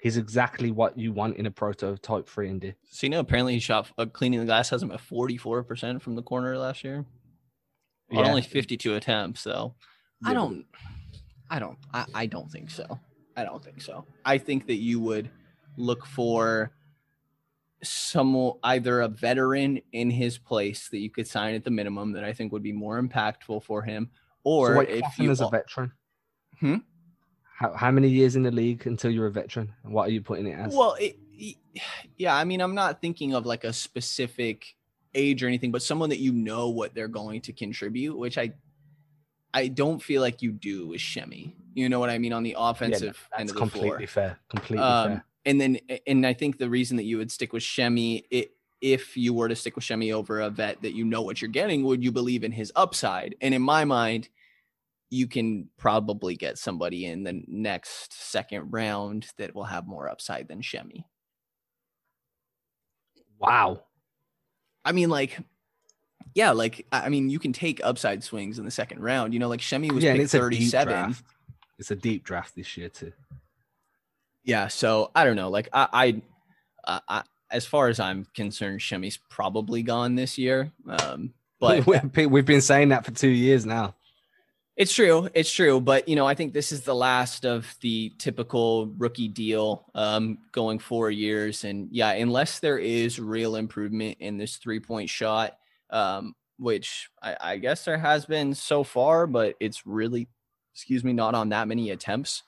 [0.00, 2.74] he's exactly what you want in a prototype three and D.
[2.90, 5.62] So you know, apparently he shot uh, cleaning the glass has him at forty four
[5.62, 7.06] percent from the corner last year.
[8.10, 8.28] On Yeah.
[8.28, 9.74] only fifty two attempts, though.
[10.24, 10.66] I Yeah, but- don't,
[11.50, 13.00] I don't, I, I don't think so.
[13.34, 14.04] I don't think so.
[14.26, 15.30] I think that you would
[15.78, 16.72] look for
[17.82, 22.24] some either a veteran in his place that you could sign at the minimum that
[22.24, 24.10] I think would be more impactful for him,
[24.44, 25.92] or so what if you as a veteran?
[26.60, 26.76] Hmm?
[27.58, 29.72] How, how many years in the league until you're a veteran?
[29.82, 30.74] What are you putting it as?
[30.74, 31.16] Well, it,
[32.16, 34.74] yeah, I mean, I'm not thinking of like a specific
[35.14, 38.52] age or anything, but someone that you know what they're going to contribute, which I
[39.54, 41.54] I don't feel like you do with Semi.
[41.74, 44.06] You know what I mean on the Yeah, offensive end of the completely floor.
[44.06, 44.38] fair.
[44.48, 45.24] Completely Um, fair.
[45.44, 48.52] And then and I think the reason that you would stick with Semi it
[48.82, 51.50] if you were to stick with Semi over a vet that you know what you're
[51.50, 53.36] getting, would you believe in his upside?
[53.40, 54.28] And in my mind,
[55.08, 60.48] you can probably get somebody in the next second round that will have more upside
[60.48, 61.06] than Semi.
[63.38, 63.84] Wow.
[64.84, 65.38] I mean, like,
[66.34, 69.32] yeah, like I mean, you can take upside swings in the second round.
[69.32, 70.92] You know, like Semi was yeah, picked it's 37.
[70.92, 71.24] draft.
[71.78, 73.12] It's a deep draft this year too.
[74.44, 75.50] Yeah, so I don't know.
[75.50, 76.22] Like I, I,
[76.86, 80.72] I, I as far as I'm concerned, Semi's probably gone this year.
[80.88, 83.94] Um, but we've been- we've been saying that for two years now.
[84.74, 85.28] It's true.
[85.34, 85.80] It's true.
[85.80, 90.38] But, you know, I think this is the last of the typical rookie deal um,
[90.50, 91.64] going four years.
[91.64, 95.58] And yeah, unless there is real improvement in this three point shot,
[95.90, 100.26] um, which I, I guess there has been so far, but it's really,
[100.74, 102.42] excuse me, not on that many attempts,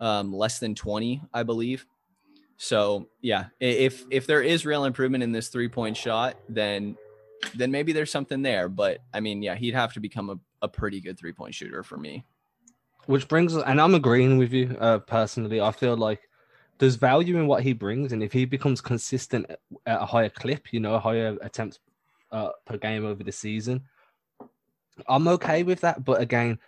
[0.00, 1.86] um, less than 20, I believe.
[2.56, 6.96] So yeah, if if there is real improvement in this three point shot, then
[7.54, 8.68] then maybe there's something there.
[8.68, 11.82] But I mean, yeah, he'd have to become a, a pretty good three point shooter
[11.82, 12.24] for me.
[13.06, 15.60] Which brings and I'm agreeing with you uh, personally.
[15.60, 16.28] I feel like
[16.78, 19.46] there's value in what he brings, and if he becomes consistent
[19.86, 21.78] at a higher clip, you know, higher attempts
[22.32, 23.82] uh, per game over the season,
[25.08, 26.04] I'm okay with that.
[26.04, 26.58] But again,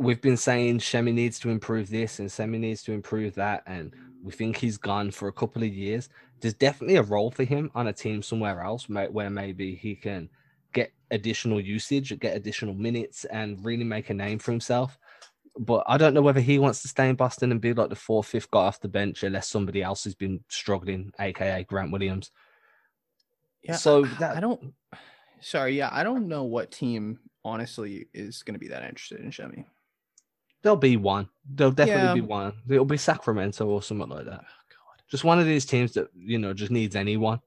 [0.00, 3.94] we've been saying Semi needs to improve this and Semi needs to improve that, and
[4.22, 6.08] we think he's gone for a couple of years.
[6.40, 10.30] There's definitely a role for him on a team somewhere else where maybe he can
[10.72, 14.98] get additional usage, get additional minutes, and really make a name for himself.
[15.58, 17.96] But I don't know whether he wants to stay in Boston and be like the
[17.96, 22.30] fourth, fifth guy off the bench, unless somebody else has been struggling, aka Grant Williams.
[23.62, 23.76] Yeah.
[23.76, 24.72] So that- I don't.
[25.42, 29.32] Sorry, yeah, I don't know what team honestly is going to be that interested in
[29.32, 29.66] Semi.
[30.62, 31.28] There'll be one.
[31.48, 32.14] There'll definitely Yeah.
[32.14, 32.52] be one.
[32.68, 34.40] It'll be Sacramento or something like that.
[34.44, 37.40] Oh, just one of these teams that you know just needs anyone.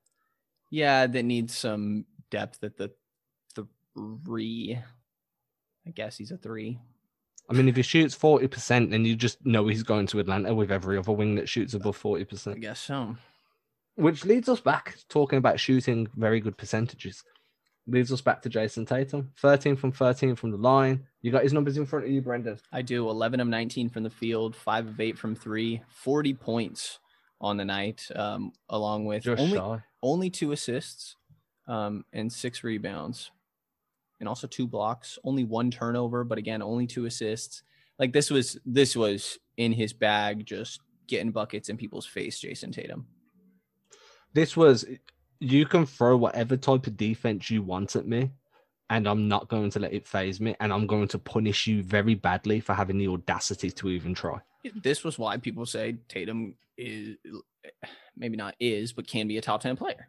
[0.69, 2.91] Yeah, that needs some depth at the
[4.26, 4.80] three.
[5.86, 6.80] I guess he's a three.
[7.49, 10.54] I mean, if he shoots forty percent, then you just know he's going to Atlanta
[10.56, 12.58] with every other wing that shoots above forty percent.
[12.58, 13.15] I guess so.
[13.95, 17.23] Which leads us back talking about shooting very good percentages.
[17.86, 21.06] Leads us back to Jayson Tatum, thirteen from thirteen from the line.
[21.22, 22.58] You got his numbers in front of you, Brendan.
[22.72, 27.00] I do 11 of 19 from the field, 5 of 8 from 3, 40 points
[27.41, 29.80] on the night, um, along with Just only, shy.
[30.02, 31.15] only two assists
[31.67, 33.32] um, and six rebounds,
[34.22, 35.19] and also two blocks.
[35.26, 37.63] Only one turnover, but again, only two assists.
[38.00, 42.39] Like this was this was in his bag, just getting buckets in people's face.
[42.39, 43.08] Jayson Tatum.
[44.34, 44.86] this was
[45.43, 48.32] you can throw whatever type of defense you want at me
[48.89, 51.84] and i'm not going to let it phase me and i'm going to punish you
[51.84, 54.39] very badly for having the audacity to even try
[54.82, 57.17] This was why people say Tatum is
[58.15, 60.08] maybe not is, but can be a top 10 player.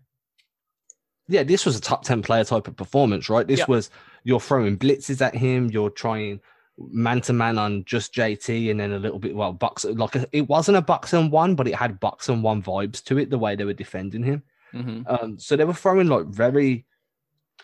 [1.29, 3.65] yeah this was a top 10 player type of performance right this Yeah.
[3.69, 3.91] was
[4.25, 6.41] you're throwing blitzes at him you're trying
[6.79, 10.49] man to man on just jt and then a little bit well box like it
[10.49, 13.39] wasn't a box and one but it had box and one vibes to it the
[13.39, 14.43] way they were defending him
[14.75, 15.03] Mm-hmm.
[15.07, 16.85] Um, so they were throwing like very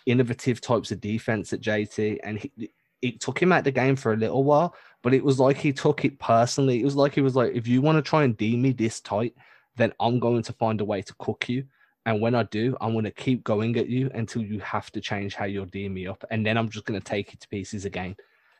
[0.06, 4.12] innovative types of defense at JT, and he, it took him out the game for
[4.12, 4.74] a little while.
[5.02, 6.80] But it was like he took it personally.
[6.80, 9.00] It was like he was like, if you want to try and D me this
[9.00, 9.34] tight,
[9.76, 11.64] then I'm going to find a way to cook you.
[12.06, 15.00] And when I do, I'm going to keep going at you until you have to
[15.00, 17.48] change how you're D'ing me up, and then I'm just going to take it to
[17.48, 18.16] pieces again.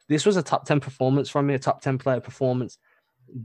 [0.08, 2.78] This was a top ten performance from me, a top ten player performance,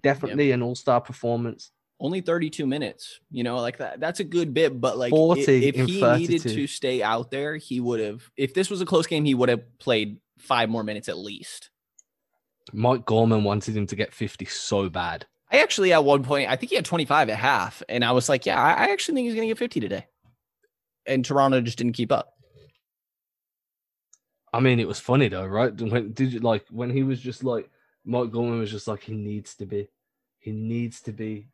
[0.02, 1.72] definitely an all star performance.
[2.06, 5.42] Only 32 minutes you know like that that's a good bit but like i- 40
[5.68, 6.20] if in he 32.
[6.20, 9.34] needed to stay out there he would have if this was a close game he
[9.34, 11.70] would have played five more minutes at least
[12.74, 15.26] Mike Gorman wanted him to get 50 so bad.
[15.52, 18.30] i actually at one point i think he had 25 at half and i was
[18.30, 20.06] like yeah i, I actually think he's gonna get 50 today
[21.06, 22.32] and toronto just didn't keep up
[24.54, 25.74] I mean, it was funny though, right?
[25.82, 27.70] When did you like when he was just like
[28.06, 29.90] Mike Gorman was just like he needs to be,
[30.40, 31.50] he needs to be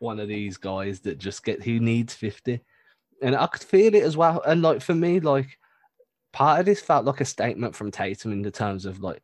[0.00, 2.60] one of these guys that just get who needs fifty,
[3.22, 4.42] and I could feel it as well.
[4.44, 5.58] And like for me, like
[6.32, 9.22] part of this felt like a statement from Tatum in the terms of like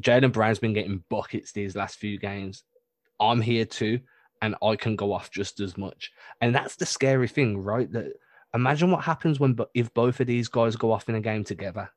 [0.00, 2.62] Jaylen Brown's been getting buckets these last few games.
[3.20, 4.00] I'm here too,
[4.42, 6.12] and I can go off just as much.
[6.40, 7.90] And that's the scary thing, right?
[7.92, 8.12] That
[8.54, 11.90] imagine what happens when if both of these guys go off in a game together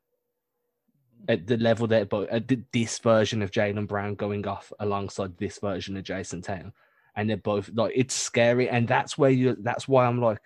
[1.28, 5.58] at the level that both at this version of Jaylen Brown going off alongside this
[5.58, 6.72] version of Jayson Tatum,
[7.16, 9.56] and they're both like it's scary, and that's where you.
[9.60, 10.40] That's why I'm like,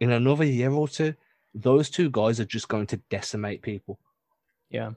[0.00, 1.14] in another year or two,
[1.54, 3.98] those two guys are just going to decimate people.
[4.70, 4.92] Yeah.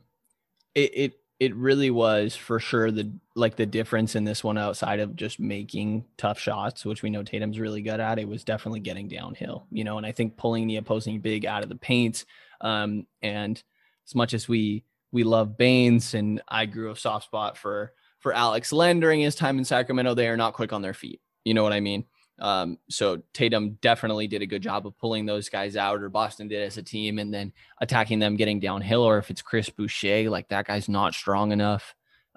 [0.76, 5.00] It it it really was for sure the like the difference in this one outside
[5.00, 8.19] of just making tough shots, which we know Tatum's really good at.
[8.19, 11.63] It was definitely getting downhill, you know, and I think pulling the opposing big out
[11.63, 12.26] of the paint.
[12.60, 13.62] Um, and
[14.06, 18.34] as much as we we love Baynes and I grew a soft spot for for
[18.34, 21.22] Alex Len during his time in Sacramento, they are not quick on their feet.
[21.46, 22.06] You know what I mean?
[22.40, 26.48] Um, so Tatum definitely did a good job of pulling those guys out, or Boston
[26.48, 30.30] did as a team, and then attacking them getting downhill, or if it's Chris Boucher,
[30.30, 31.96] like that guy's not strong enough.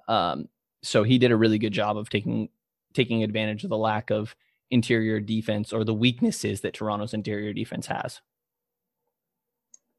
[0.09, 0.49] Um,
[0.83, 2.49] so he did a really good job of taking
[2.93, 4.35] taking advantage of the lack of
[4.71, 8.21] interior defense or the weaknesses that Toronto's interior defense has.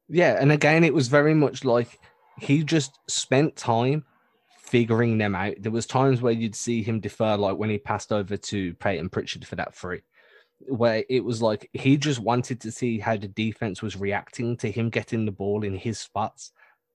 [0.08, 1.98] Yeah, and again, it was very much like
[2.38, 4.04] he just spent time
[4.74, 5.54] figuring them out.
[5.60, 9.08] There was times where you'd see him defer, like when he passed over to Payton
[9.08, 10.02] Pritchard for that free,
[10.66, 14.68] where it was like he just wanted to see how the defense was reacting to
[14.68, 16.50] him getting the ball in his spots,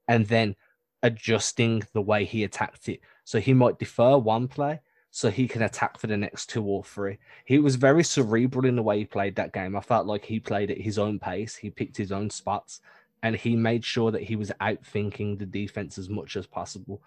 [0.10, 0.58] and then
[1.04, 3.00] adjusting the way he attacked it.
[3.24, 6.84] So he might defer one play so he can attack for the next two or
[6.84, 7.18] three.
[7.46, 9.78] He was very cerebral in the way he played that game.
[9.78, 11.56] I felt like he played at his own pace.
[11.56, 12.82] He picked his own spots
[13.24, 17.02] and he made sure that he was outthinking the defense as much as possible.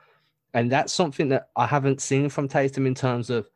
[0.55, 3.49] And that's something that I haven't seen from Tatum in terms of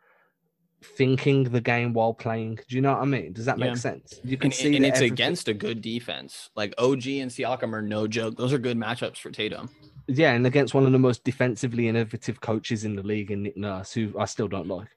[0.83, 2.59] thinking the game while playing.
[2.69, 3.33] Do you know what I mean?
[3.33, 3.75] Does that make Yeah.
[3.75, 4.21] sense?
[4.25, 6.51] You can And, see and it's everything- against a good defense.
[6.55, 8.37] Like OG and Siakam are no joke.
[8.37, 9.69] Those are good matchups for Tatum.
[10.07, 13.57] Yeah, and against one of the most defensively innovative coaches in the league in Nick
[13.57, 14.89] Nurse, who I still don't like.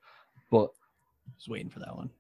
[0.51, 0.65] But
[1.27, 2.11] I was waiting for that one.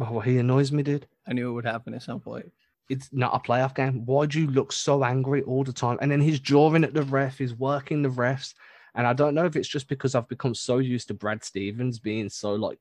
[0.00, 1.06] oh, he annoys me, dude.
[1.28, 2.50] I knew it would happen at some point.
[2.90, 4.04] It's not a playoff game.
[4.04, 5.98] Why do you look so angry all the time?
[6.02, 8.54] And then he's jawing at the ref, he's working the refs.
[8.94, 11.98] And I don't know if it's just because I've become so used to Brad Stevens
[11.98, 12.78] being so like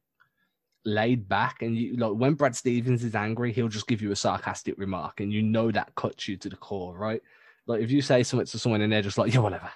[0.86, 1.62] laid back.
[1.62, 5.20] And you like when Brad Stevens is angry, he'll just give you a sarcastic remark,
[5.20, 7.22] and you know that cuts you to the core, right?
[7.66, 9.72] Like if you say something to someone and they're just like, yeah, whatever,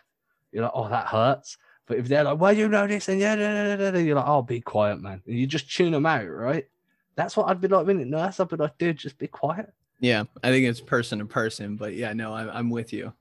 [0.51, 1.57] you're like, oh, that hurts.
[1.85, 4.27] But if they're like, well, you know this, and yeah, da, da, da, you're like,
[4.27, 5.21] oh, be quiet, man.
[5.25, 6.67] And you just tune them out, right?
[7.15, 9.73] That's what I'd be like, it nurse, I'd be like, dude, just be quiet.
[9.99, 13.13] Yeah, I think it's person to person, but yeah, no, I'm, I'm with you.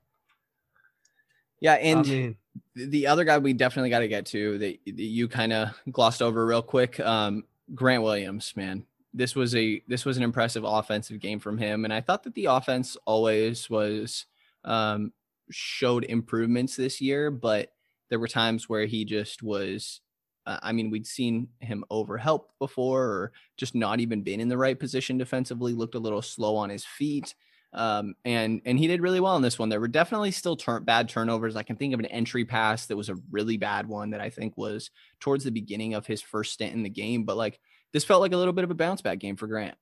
[1.59, 2.35] Yeah, and I mean,
[2.75, 6.45] the other guy we definitely got to get to that you kind of glossed over
[6.45, 7.43] real quick, um,
[7.73, 8.85] Grant Williams, man.
[9.13, 12.35] This was a this was an impressive offensive game from him, and I thought that
[12.35, 14.25] the offense always was
[14.63, 15.11] um,
[15.49, 17.71] showed improvements this year, but
[18.09, 20.01] there were times where he just was.
[20.45, 24.57] Uh, I mean, we'd seen him overhelp before, or just not even been in the
[24.57, 25.73] right position defensively.
[25.73, 27.35] Looked a little slow on his feet.
[27.73, 29.69] Um, and and he did really well in this one.
[29.69, 31.55] There were definitely still turn bad turnovers.
[31.55, 34.29] I can think of an entry pass that was a really bad one that I
[34.29, 34.89] think was
[35.19, 37.23] towards the beginning of his first stint in the game.
[37.23, 37.59] But like
[37.93, 39.75] this felt like a little bit of a bounce back game for Grant.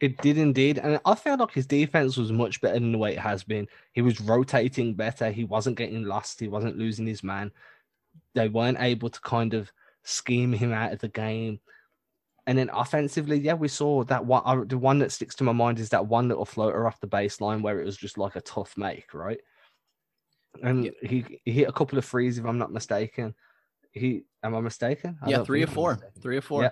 [0.00, 0.78] It did indeed.
[0.78, 3.66] And I felt like his defense was much better than the way it has been.
[3.92, 5.30] He was rotating better.
[5.30, 6.40] He wasn't getting lost.
[6.40, 7.52] He wasn't losing his man.
[8.34, 9.70] They weren't able to kind of
[10.02, 11.60] scheme him out of the game.
[12.46, 14.42] And then offensively, yeah, we saw that one.
[14.44, 17.06] Uh, the one that sticks to my mind is that one little floater off the
[17.06, 19.40] baseline where it was just like a tough make, right?
[20.62, 23.34] And he, he hit a couple of threes, if I'm not mistaken.
[23.92, 25.18] He am I mistaken?
[25.22, 26.62] I yeah, three or four, three or four.
[26.64, 26.70] Yeah.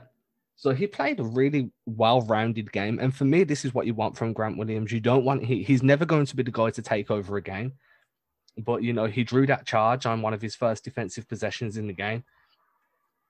[0.56, 4.16] So he played a really well-rounded game, and for me, this is what you want
[4.16, 4.92] from Grant Williams.
[4.92, 7.42] You don't want he, he's never going to be the guy to take over a
[7.42, 7.72] game,
[8.58, 11.86] but you know he drew that charge on one of his first defensive possessions in
[11.86, 12.24] the game.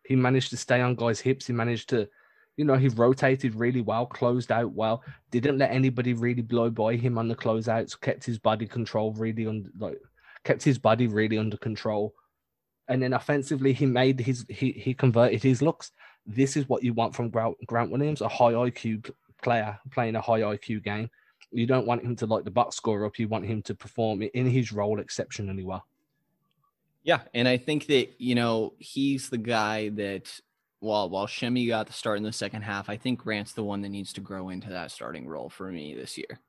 [0.05, 1.47] He managed to stay on guys' hips.
[1.47, 2.09] He managed to,
[2.57, 6.97] you know, he rotated really well, closed out well, didn't let anybody really blow by
[6.97, 8.01] him on the closeouts.
[8.01, 10.01] Kept his body control really under, like,
[10.45, 12.15] kept his body really under control.
[12.89, 15.93] And then offensively, he made his he he converted his looks
[16.27, 19.11] this is what you want from Grant, Grant Williams, a high IQ
[19.43, 21.11] player playing a high IQ game.
[21.51, 23.19] You don't want him to like the box score up.
[23.19, 25.85] You want him to perform in his role exceptionally well.
[27.03, 30.41] Yeah, and I think that you know he's the guy that
[30.83, 33.83] while while Semi got the start in the second half, I think Grant's the one
[33.83, 36.41] that needs to grow into that starting role for me this year.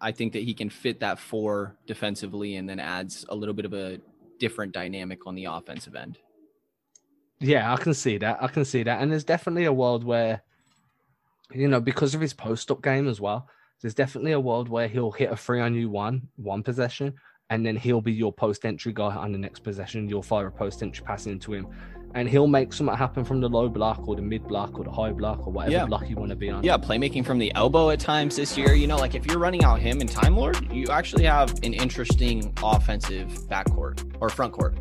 [0.00, 3.64] I think that he can fit that four defensively and then adds a little bit
[3.64, 4.00] of a
[4.38, 6.18] different dynamic on the offensive end.
[7.40, 8.40] Yeah, I can see that.
[8.40, 9.02] I can see that.
[9.02, 10.42] And there's definitely a world where,
[11.52, 13.48] you know, because of his post up game as well,
[13.82, 17.14] there's definitely a world where he'll hit a three on you one, one possession,
[17.50, 20.08] and then he'll be your post entry guy on the next possession.
[20.08, 21.66] You'll fire a post entry pass into him,
[22.14, 24.90] and he'll make something happen from the low block or the mid block or the
[24.90, 25.86] high block or whatever Yeah.
[25.86, 26.62] block you want to be on.
[26.62, 28.74] Yeah, playmaking from the elbow at times this year.
[28.74, 31.74] You know, like if you're running out him and Time Lord, you actually have an
[31.74, 34.76] interesting offensive backcourt or front court.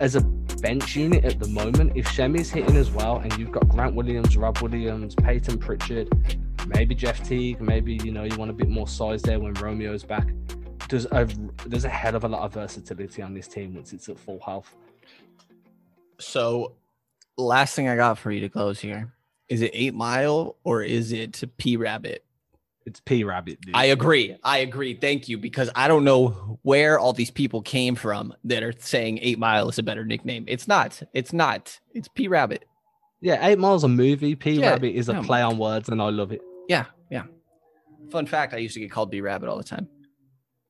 [0.00, 0.20] as a
[0.60, 4.36] bench unit at the moment, if Semi's hitting as well, and you've got Grant Williams,
[4.36, 6.08] Rob Williams, Payton Pritchard,
[6.74, 10.04] maybe Jeff Teague, maybe you know you want a bit more size there when Romeo's
[10.04, 10.28] back.
[10.88, 11.28] There's a
[11.66, 14.40] there's a hell of a lot of versatility on this team once it's at full
[14.40, 14.74] health.
[16.18, 16.74] So,
[17.36, 19.12] last thing I got for you to close here
[19.48, 22.24] is it Eight Mile or is it P Rabbit?
[22.84, 23.76] It's P Rabbit, dude.
[23.76, 24.36] I agree.
[24.42, 24.94] I agree.
[24.94, 29.20] Thank you because I don't know where all these people came from that are saying
[29.22, 30.44] Eight Mile is a better nickname.
[30.48, 31.02] It's not.
[31.12, 31.78] It's not.
[31.94, 32.64] It's P Rabbit.
[33.20, 34.34] yeah, Eight Miles is a movie.
[34.34, 36.86] P Yeah, Rabbit is a play on words, and I love it Yeah.
[37.10, 37.24] Yeah.
[38.10, 39.88] Fun fact I used to get called B Rabbit all the time.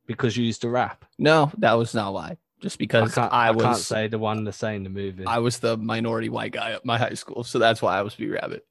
[0.06, 1.04] because you used to rap.
[1.18, 2.36] No, that was not why.
[2.60, 4.90] Just I because can't, I, I was can't say the one to say in the
[4.90, 5.24] movie.
[5.26, 8.14] I was the minority white guy at my high school, so that's why I was
[8.14, 8.64] B Rabbit.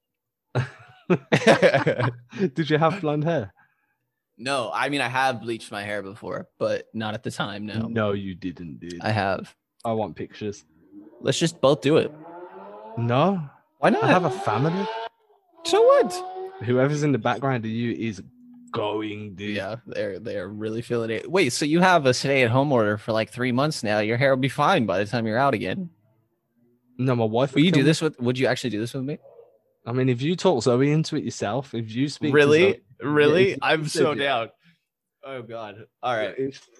[2.53, 3.53] Did you have blonde hair?
[4.37, 7.65] no, I mean I have bleached my hair before, but not at the time.
[7.65, 9.01] No, No, you didn't, dude.
[9.01, 9.53] I have.
[9.83, 10.63] I want pictures.
[11.19, 12.11] Let's just both do it.
[12.97, 13.41] No,
[13.79, 14.03] Why not?
[14.03, 14.85] I have a family.
[15.63, 16.25] so what?
[16.63, 18.21] Whoever's in the background of you is
[18.71, 19.55] going, dude.
[19.55, 21.29] Yeah, they're they're really feeling it.
[21.29, 23.99] Wait, so you have a stay at home order for like three months now?
[23.99, 25.89] Your hair will be fine by the time you're out again.
[26.97, 27.53] No, my wife.
[27.53, 28.19] Will would you do this with?
[28.19, 29.17] Would you actually do this with me?
[29.85, 33.49] I mean, if you talk Zoe into it yourself, if you speak, Really, Zoe- really?
[33.51, 34.49] Yeah, I'm so down.
[35.23, 35.85] Oh God!
[36.01, 36.35] All right,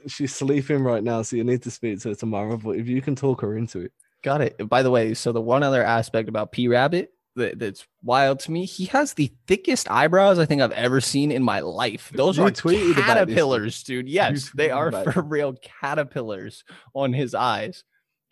[0.07, 2.57] she's sleeping right now, so you need to speak to her tomorrow.
[2.57, 3.91] But if you can talk her into it,
[4.23, 4.57] got it.
[4.69, 8.51] By the way, so the one other aspect about P Rabbit that, that's wild to
[8.51, 12.11] me, he has the thickest eyebrows I think I've ever seen in my life.
[12.13, 14.09] Those You are tweeted caterpillars, dude.
[14.09, 15.53] Yes, they are for real
[15.91, 16.63] caterpillars
[16.93, 17.83] on his eyes.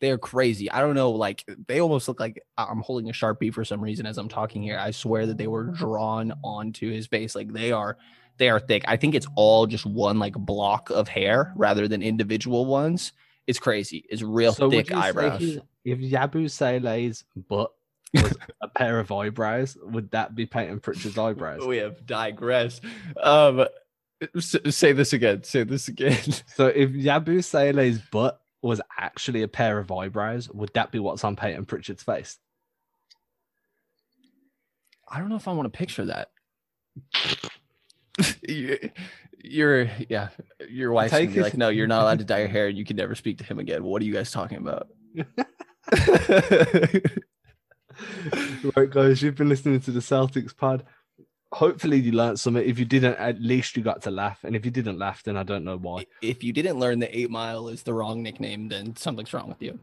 [0.02, 0.72] They're crazy.
[0.72, 4.06] I don't know, like they almost look like I'm holding a sharpie for some reason
[4.06, 4.80] as I'm talking here.
[4.80, 7.36] I swear that they were drawn onto his face.
[7.36, 7.98] Like they are,
[8.38, 8.84] they are thick.
[8.88, 13.12] I think it's all just one like block of hair rather than individual ones.
[13.46, 14.06] It's crazy.
[14.10, 15.42] It's real so thick eyebrows.
[15.42, 17.72] he- If Yabusele's butt
[18.14, 21.66] was a pair of eyebrows, would that be Payton Pritchard's eyebrows?
[21.66, 22.84] We have digressed.
[23.22, 23.66] Um,
[24.40, 25.44] say this again.
[25.44, 26.18] Say this again.
[26.56, 31.36] So if Yabusele's butt was actually a pair of eyebrows, would that be what's on
[31.36, 32.38] Payton Pritchard's face?
[35.08, 36.30] I don't know if I want to picture that.
[38.48, 38.90] You-
[39.42, 40.30] you're, yeah,
[40.70, 42.98] your wife's Take like, no, you're not allowed to dye your hair, and you can
[42.98, 43.84] never speak to him again.
[43.84, 44.90] What are you guys talking about?
[48.76, 50.84] right, guys, you've been listening to the Celtics pod.
[51.52, 52.64] Hopefully, you learned something.
[52.64, 54.44] If you didn't, at least you got to laugh.
[54.44, 56.06] And if you didn't laugh, then I don't know why.
[56.22, 59.62] if you didn't learn that Eight Mile is the wrong nickname, then something's wrong with
[59.62, 59.80] you.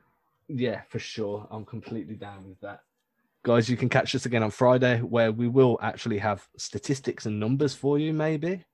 [0.48, 1.46] Yeah, for sure.
[1.50, 2.80] I'm completely down with that.
[3.42, 7.40] Guys, you can catch us again on Friday where we will actually have statistics and
[7.40, 8.64] numbers for you, maybe.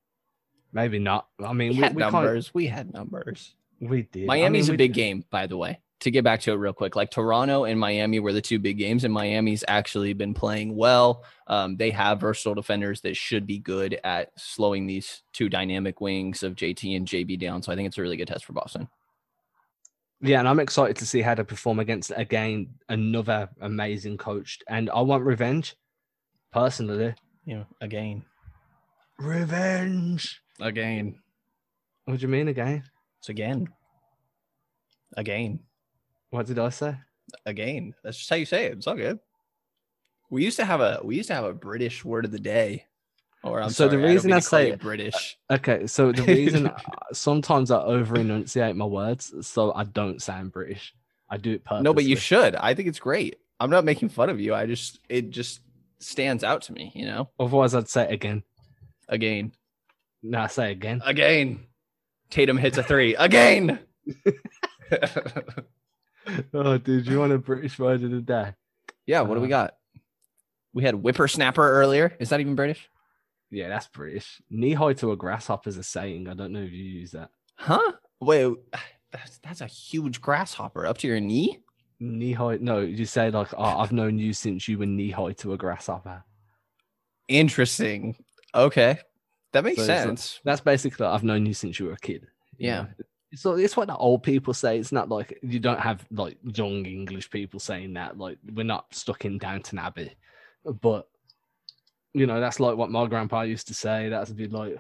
[0.75, 1.29] Maybe not.
[1.43, 2.55] I mean, We we, had we numbers.
[2.55, 3.55] We had numbers.
[3.81, 4.25] we did.
[4.25, 5.81] I Miami's mean, a we- big game, by the way.
[6.03, 8.77] To get back to it real quick, like Toronto and Miami were the two big
[8.77, 11.25] games, and Miami's actually been playing well.
[11.47, 16.43] Um, they have versatile defenders that should be good at slowing these two dynamic wings
[16.43, 17.63] of JT and JB down.
[17.63, 18.89] So I think it's a really good test for Boston.
[20.21, 24.59] Yeah, and I'm excited to see how to perform against again another amazing coach.
[24.69, 25.77] And I want revenge,
[26.53, 27.15] personally.
[27.45, 28.25] You know, again,
[29.19, 30.41] Revenge.
[30.61, 31.15] again,
[32.07, 32.83] What do you mean again?
[33.21, 33.69] it's again,
[35.17, 35.61] again,
[36.33, 36.97] What did I say?
[37.47, 37.95] again.
[38.03, 38.73] That's just how you say it.
[38.73, 39.19] It's all good.
[40.31, 42.87] We used to have a we used to have a British word of the day.
[43.45, 45.37] Or I'm So the sorry, I don't reason mean I say- British.
[45.51, 46.71] Okay, so the reason
[47.13, 50.95] sometimes I over enunciate my words so I don't sound British.
[51.29, 51.85] I do it purposely.
[51.85, 52.57] No, but you should.
[52.57, 53.37] I think it's great.
[53.61, 54.55] I'm not making fun of you.
[54.55, 55.61] I just it just
[56.01, 57.29] stands out to me, you know.
[57.39, 58.43] Otherwise, I'd say again.
[59.09, 59.53] Again,
[60.23, 61.03] No, I say again.
[61.05, 61.67] again.
[62.31, 63.79] Tatum hits a three again.
[66.55, 68.55] Oh, dude, you want a British word of that?
[69.07, 69.77] yeah, what do we Uh, got?
[70.73, 72.17] We had whippersnapper earlier.
[72.21, 72.89] Is that even British?
[73.51, 74.41] Yeah, that's British.
[74.49, 76.29] Knee high to a grasshopper is a saying.
[76.29, 77.31] I don't know if you use that.
[77.57, 77.93] Huh?
[78.21, 78.55] Wait,
[79.11, 81.59] that's that's a huge grasshopper up to your knee.
[82.01, 82.57] Knee high.
[82.61, 85.59] No, you say like, oh, I've known you since you were knee high to a
[85.59, 86.25] grasshopper.
[87.29, 88.17] Interesting.
[88.55, 88.99] Okay,
[89.53, 90.41] that makes So it's like- sense.
[90.45, 92.27] That's basically I've known you since you were a kid.
[92.59, 92.83] you Yeah.
[92.83, 92.89] know?
[93.35, 94.79] So it's what the old people say.
[94.79, 98.19] It's not like you don't have like young English people saying that.
[98.19, 100.13] Like we're not stuck in Downton Abbey,
[100.81, 101.09] but
[102.13, 104.09] you know that's like what my grandpa used to say.
[104.09, 104.77] That's a bit like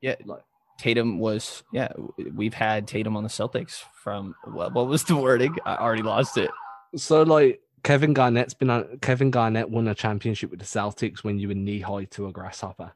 [0.00, 0.42] Yeah, like
[0.78, 1.62] Tatum was.
[1.72, 1.92] Yeah,
[2.34, 4.34] we've had Tatum on the Celtics from.
[4.44, 5.54] What, what was the wording?
[5.66, 6.50] I already lost it.
[6.96, 8.98] so like Kevin Garnett's been on.
[9.02, 12.32] Kevin Garnett won a championship with the Celtics when you were knee high to a
[12.32, 12.92] grasshopper.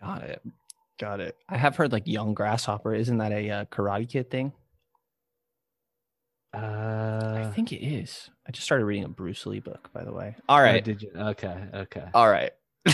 [0.00, 0.42] Got it.
[0.98, 1.36] Got it.
[1.48, 2.94] I have heard like young grasshopper.
[2.94, 4.52] Isn't that a uh, Karate Kid thing?
[6.52, 8.30] I Uh, think it is.
[8.46, 10.34] I just started reading a Bruce Lee book, by the way.
[10.48, 11.10] All oh, did you?
[11.14, 12.04] Okay, okay.
[12.14, 12.52] All right.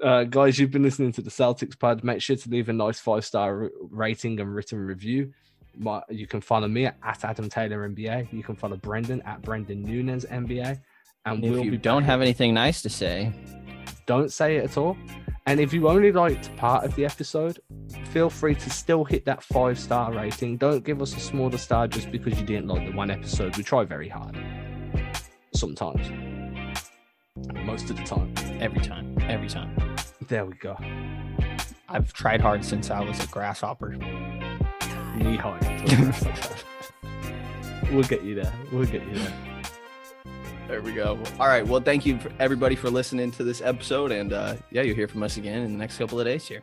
[0.00, 2.04] Uh, guys, you've been listening to the Celtics pod.
[2.04, 5.32] Make sure to leave a nice five star rating and written review.
[5.76, 8.32] My, you can follow me at Adam Taylor NBA.
[8.32, 10.80] You can follow Brendan at Brendan Nunes NBA.
[11.26, 13.32] And if we'll you be don't back- have anything nice to say,
[14.06, 14.96] don't say it at all.
[15.48, 17.58] And if you only liked part of the episode,
[18.10, 20.58] feel free to still hit that five star rating.
[20.58, 23.56] Don't give us a smaller star just because you didn't like the one episode.
[23.56, 24.36] We try very hard.
[25.54, 26.06] Sometimes.
[27.64, 28.34] Most of the time.
[28.60, 29.74] every time, every time.
[30.26, 30.76] There we go.
[31.88, 33.96] I've tried hard since I was a grasshopper.
[35.16, 35.58] Knee high.
[37.90, 38.52] we'll get you there.
[38.70, 39.32] We'll get you there.
[40.68, 41.18] There we go.
[41.40, 41.66] All right.
[41.66, 45.08] Well, thank you for everybody for listening to this episode, and uh, yeah, you'll hear
[45.08, 46.62] from us again in the next couple of days here.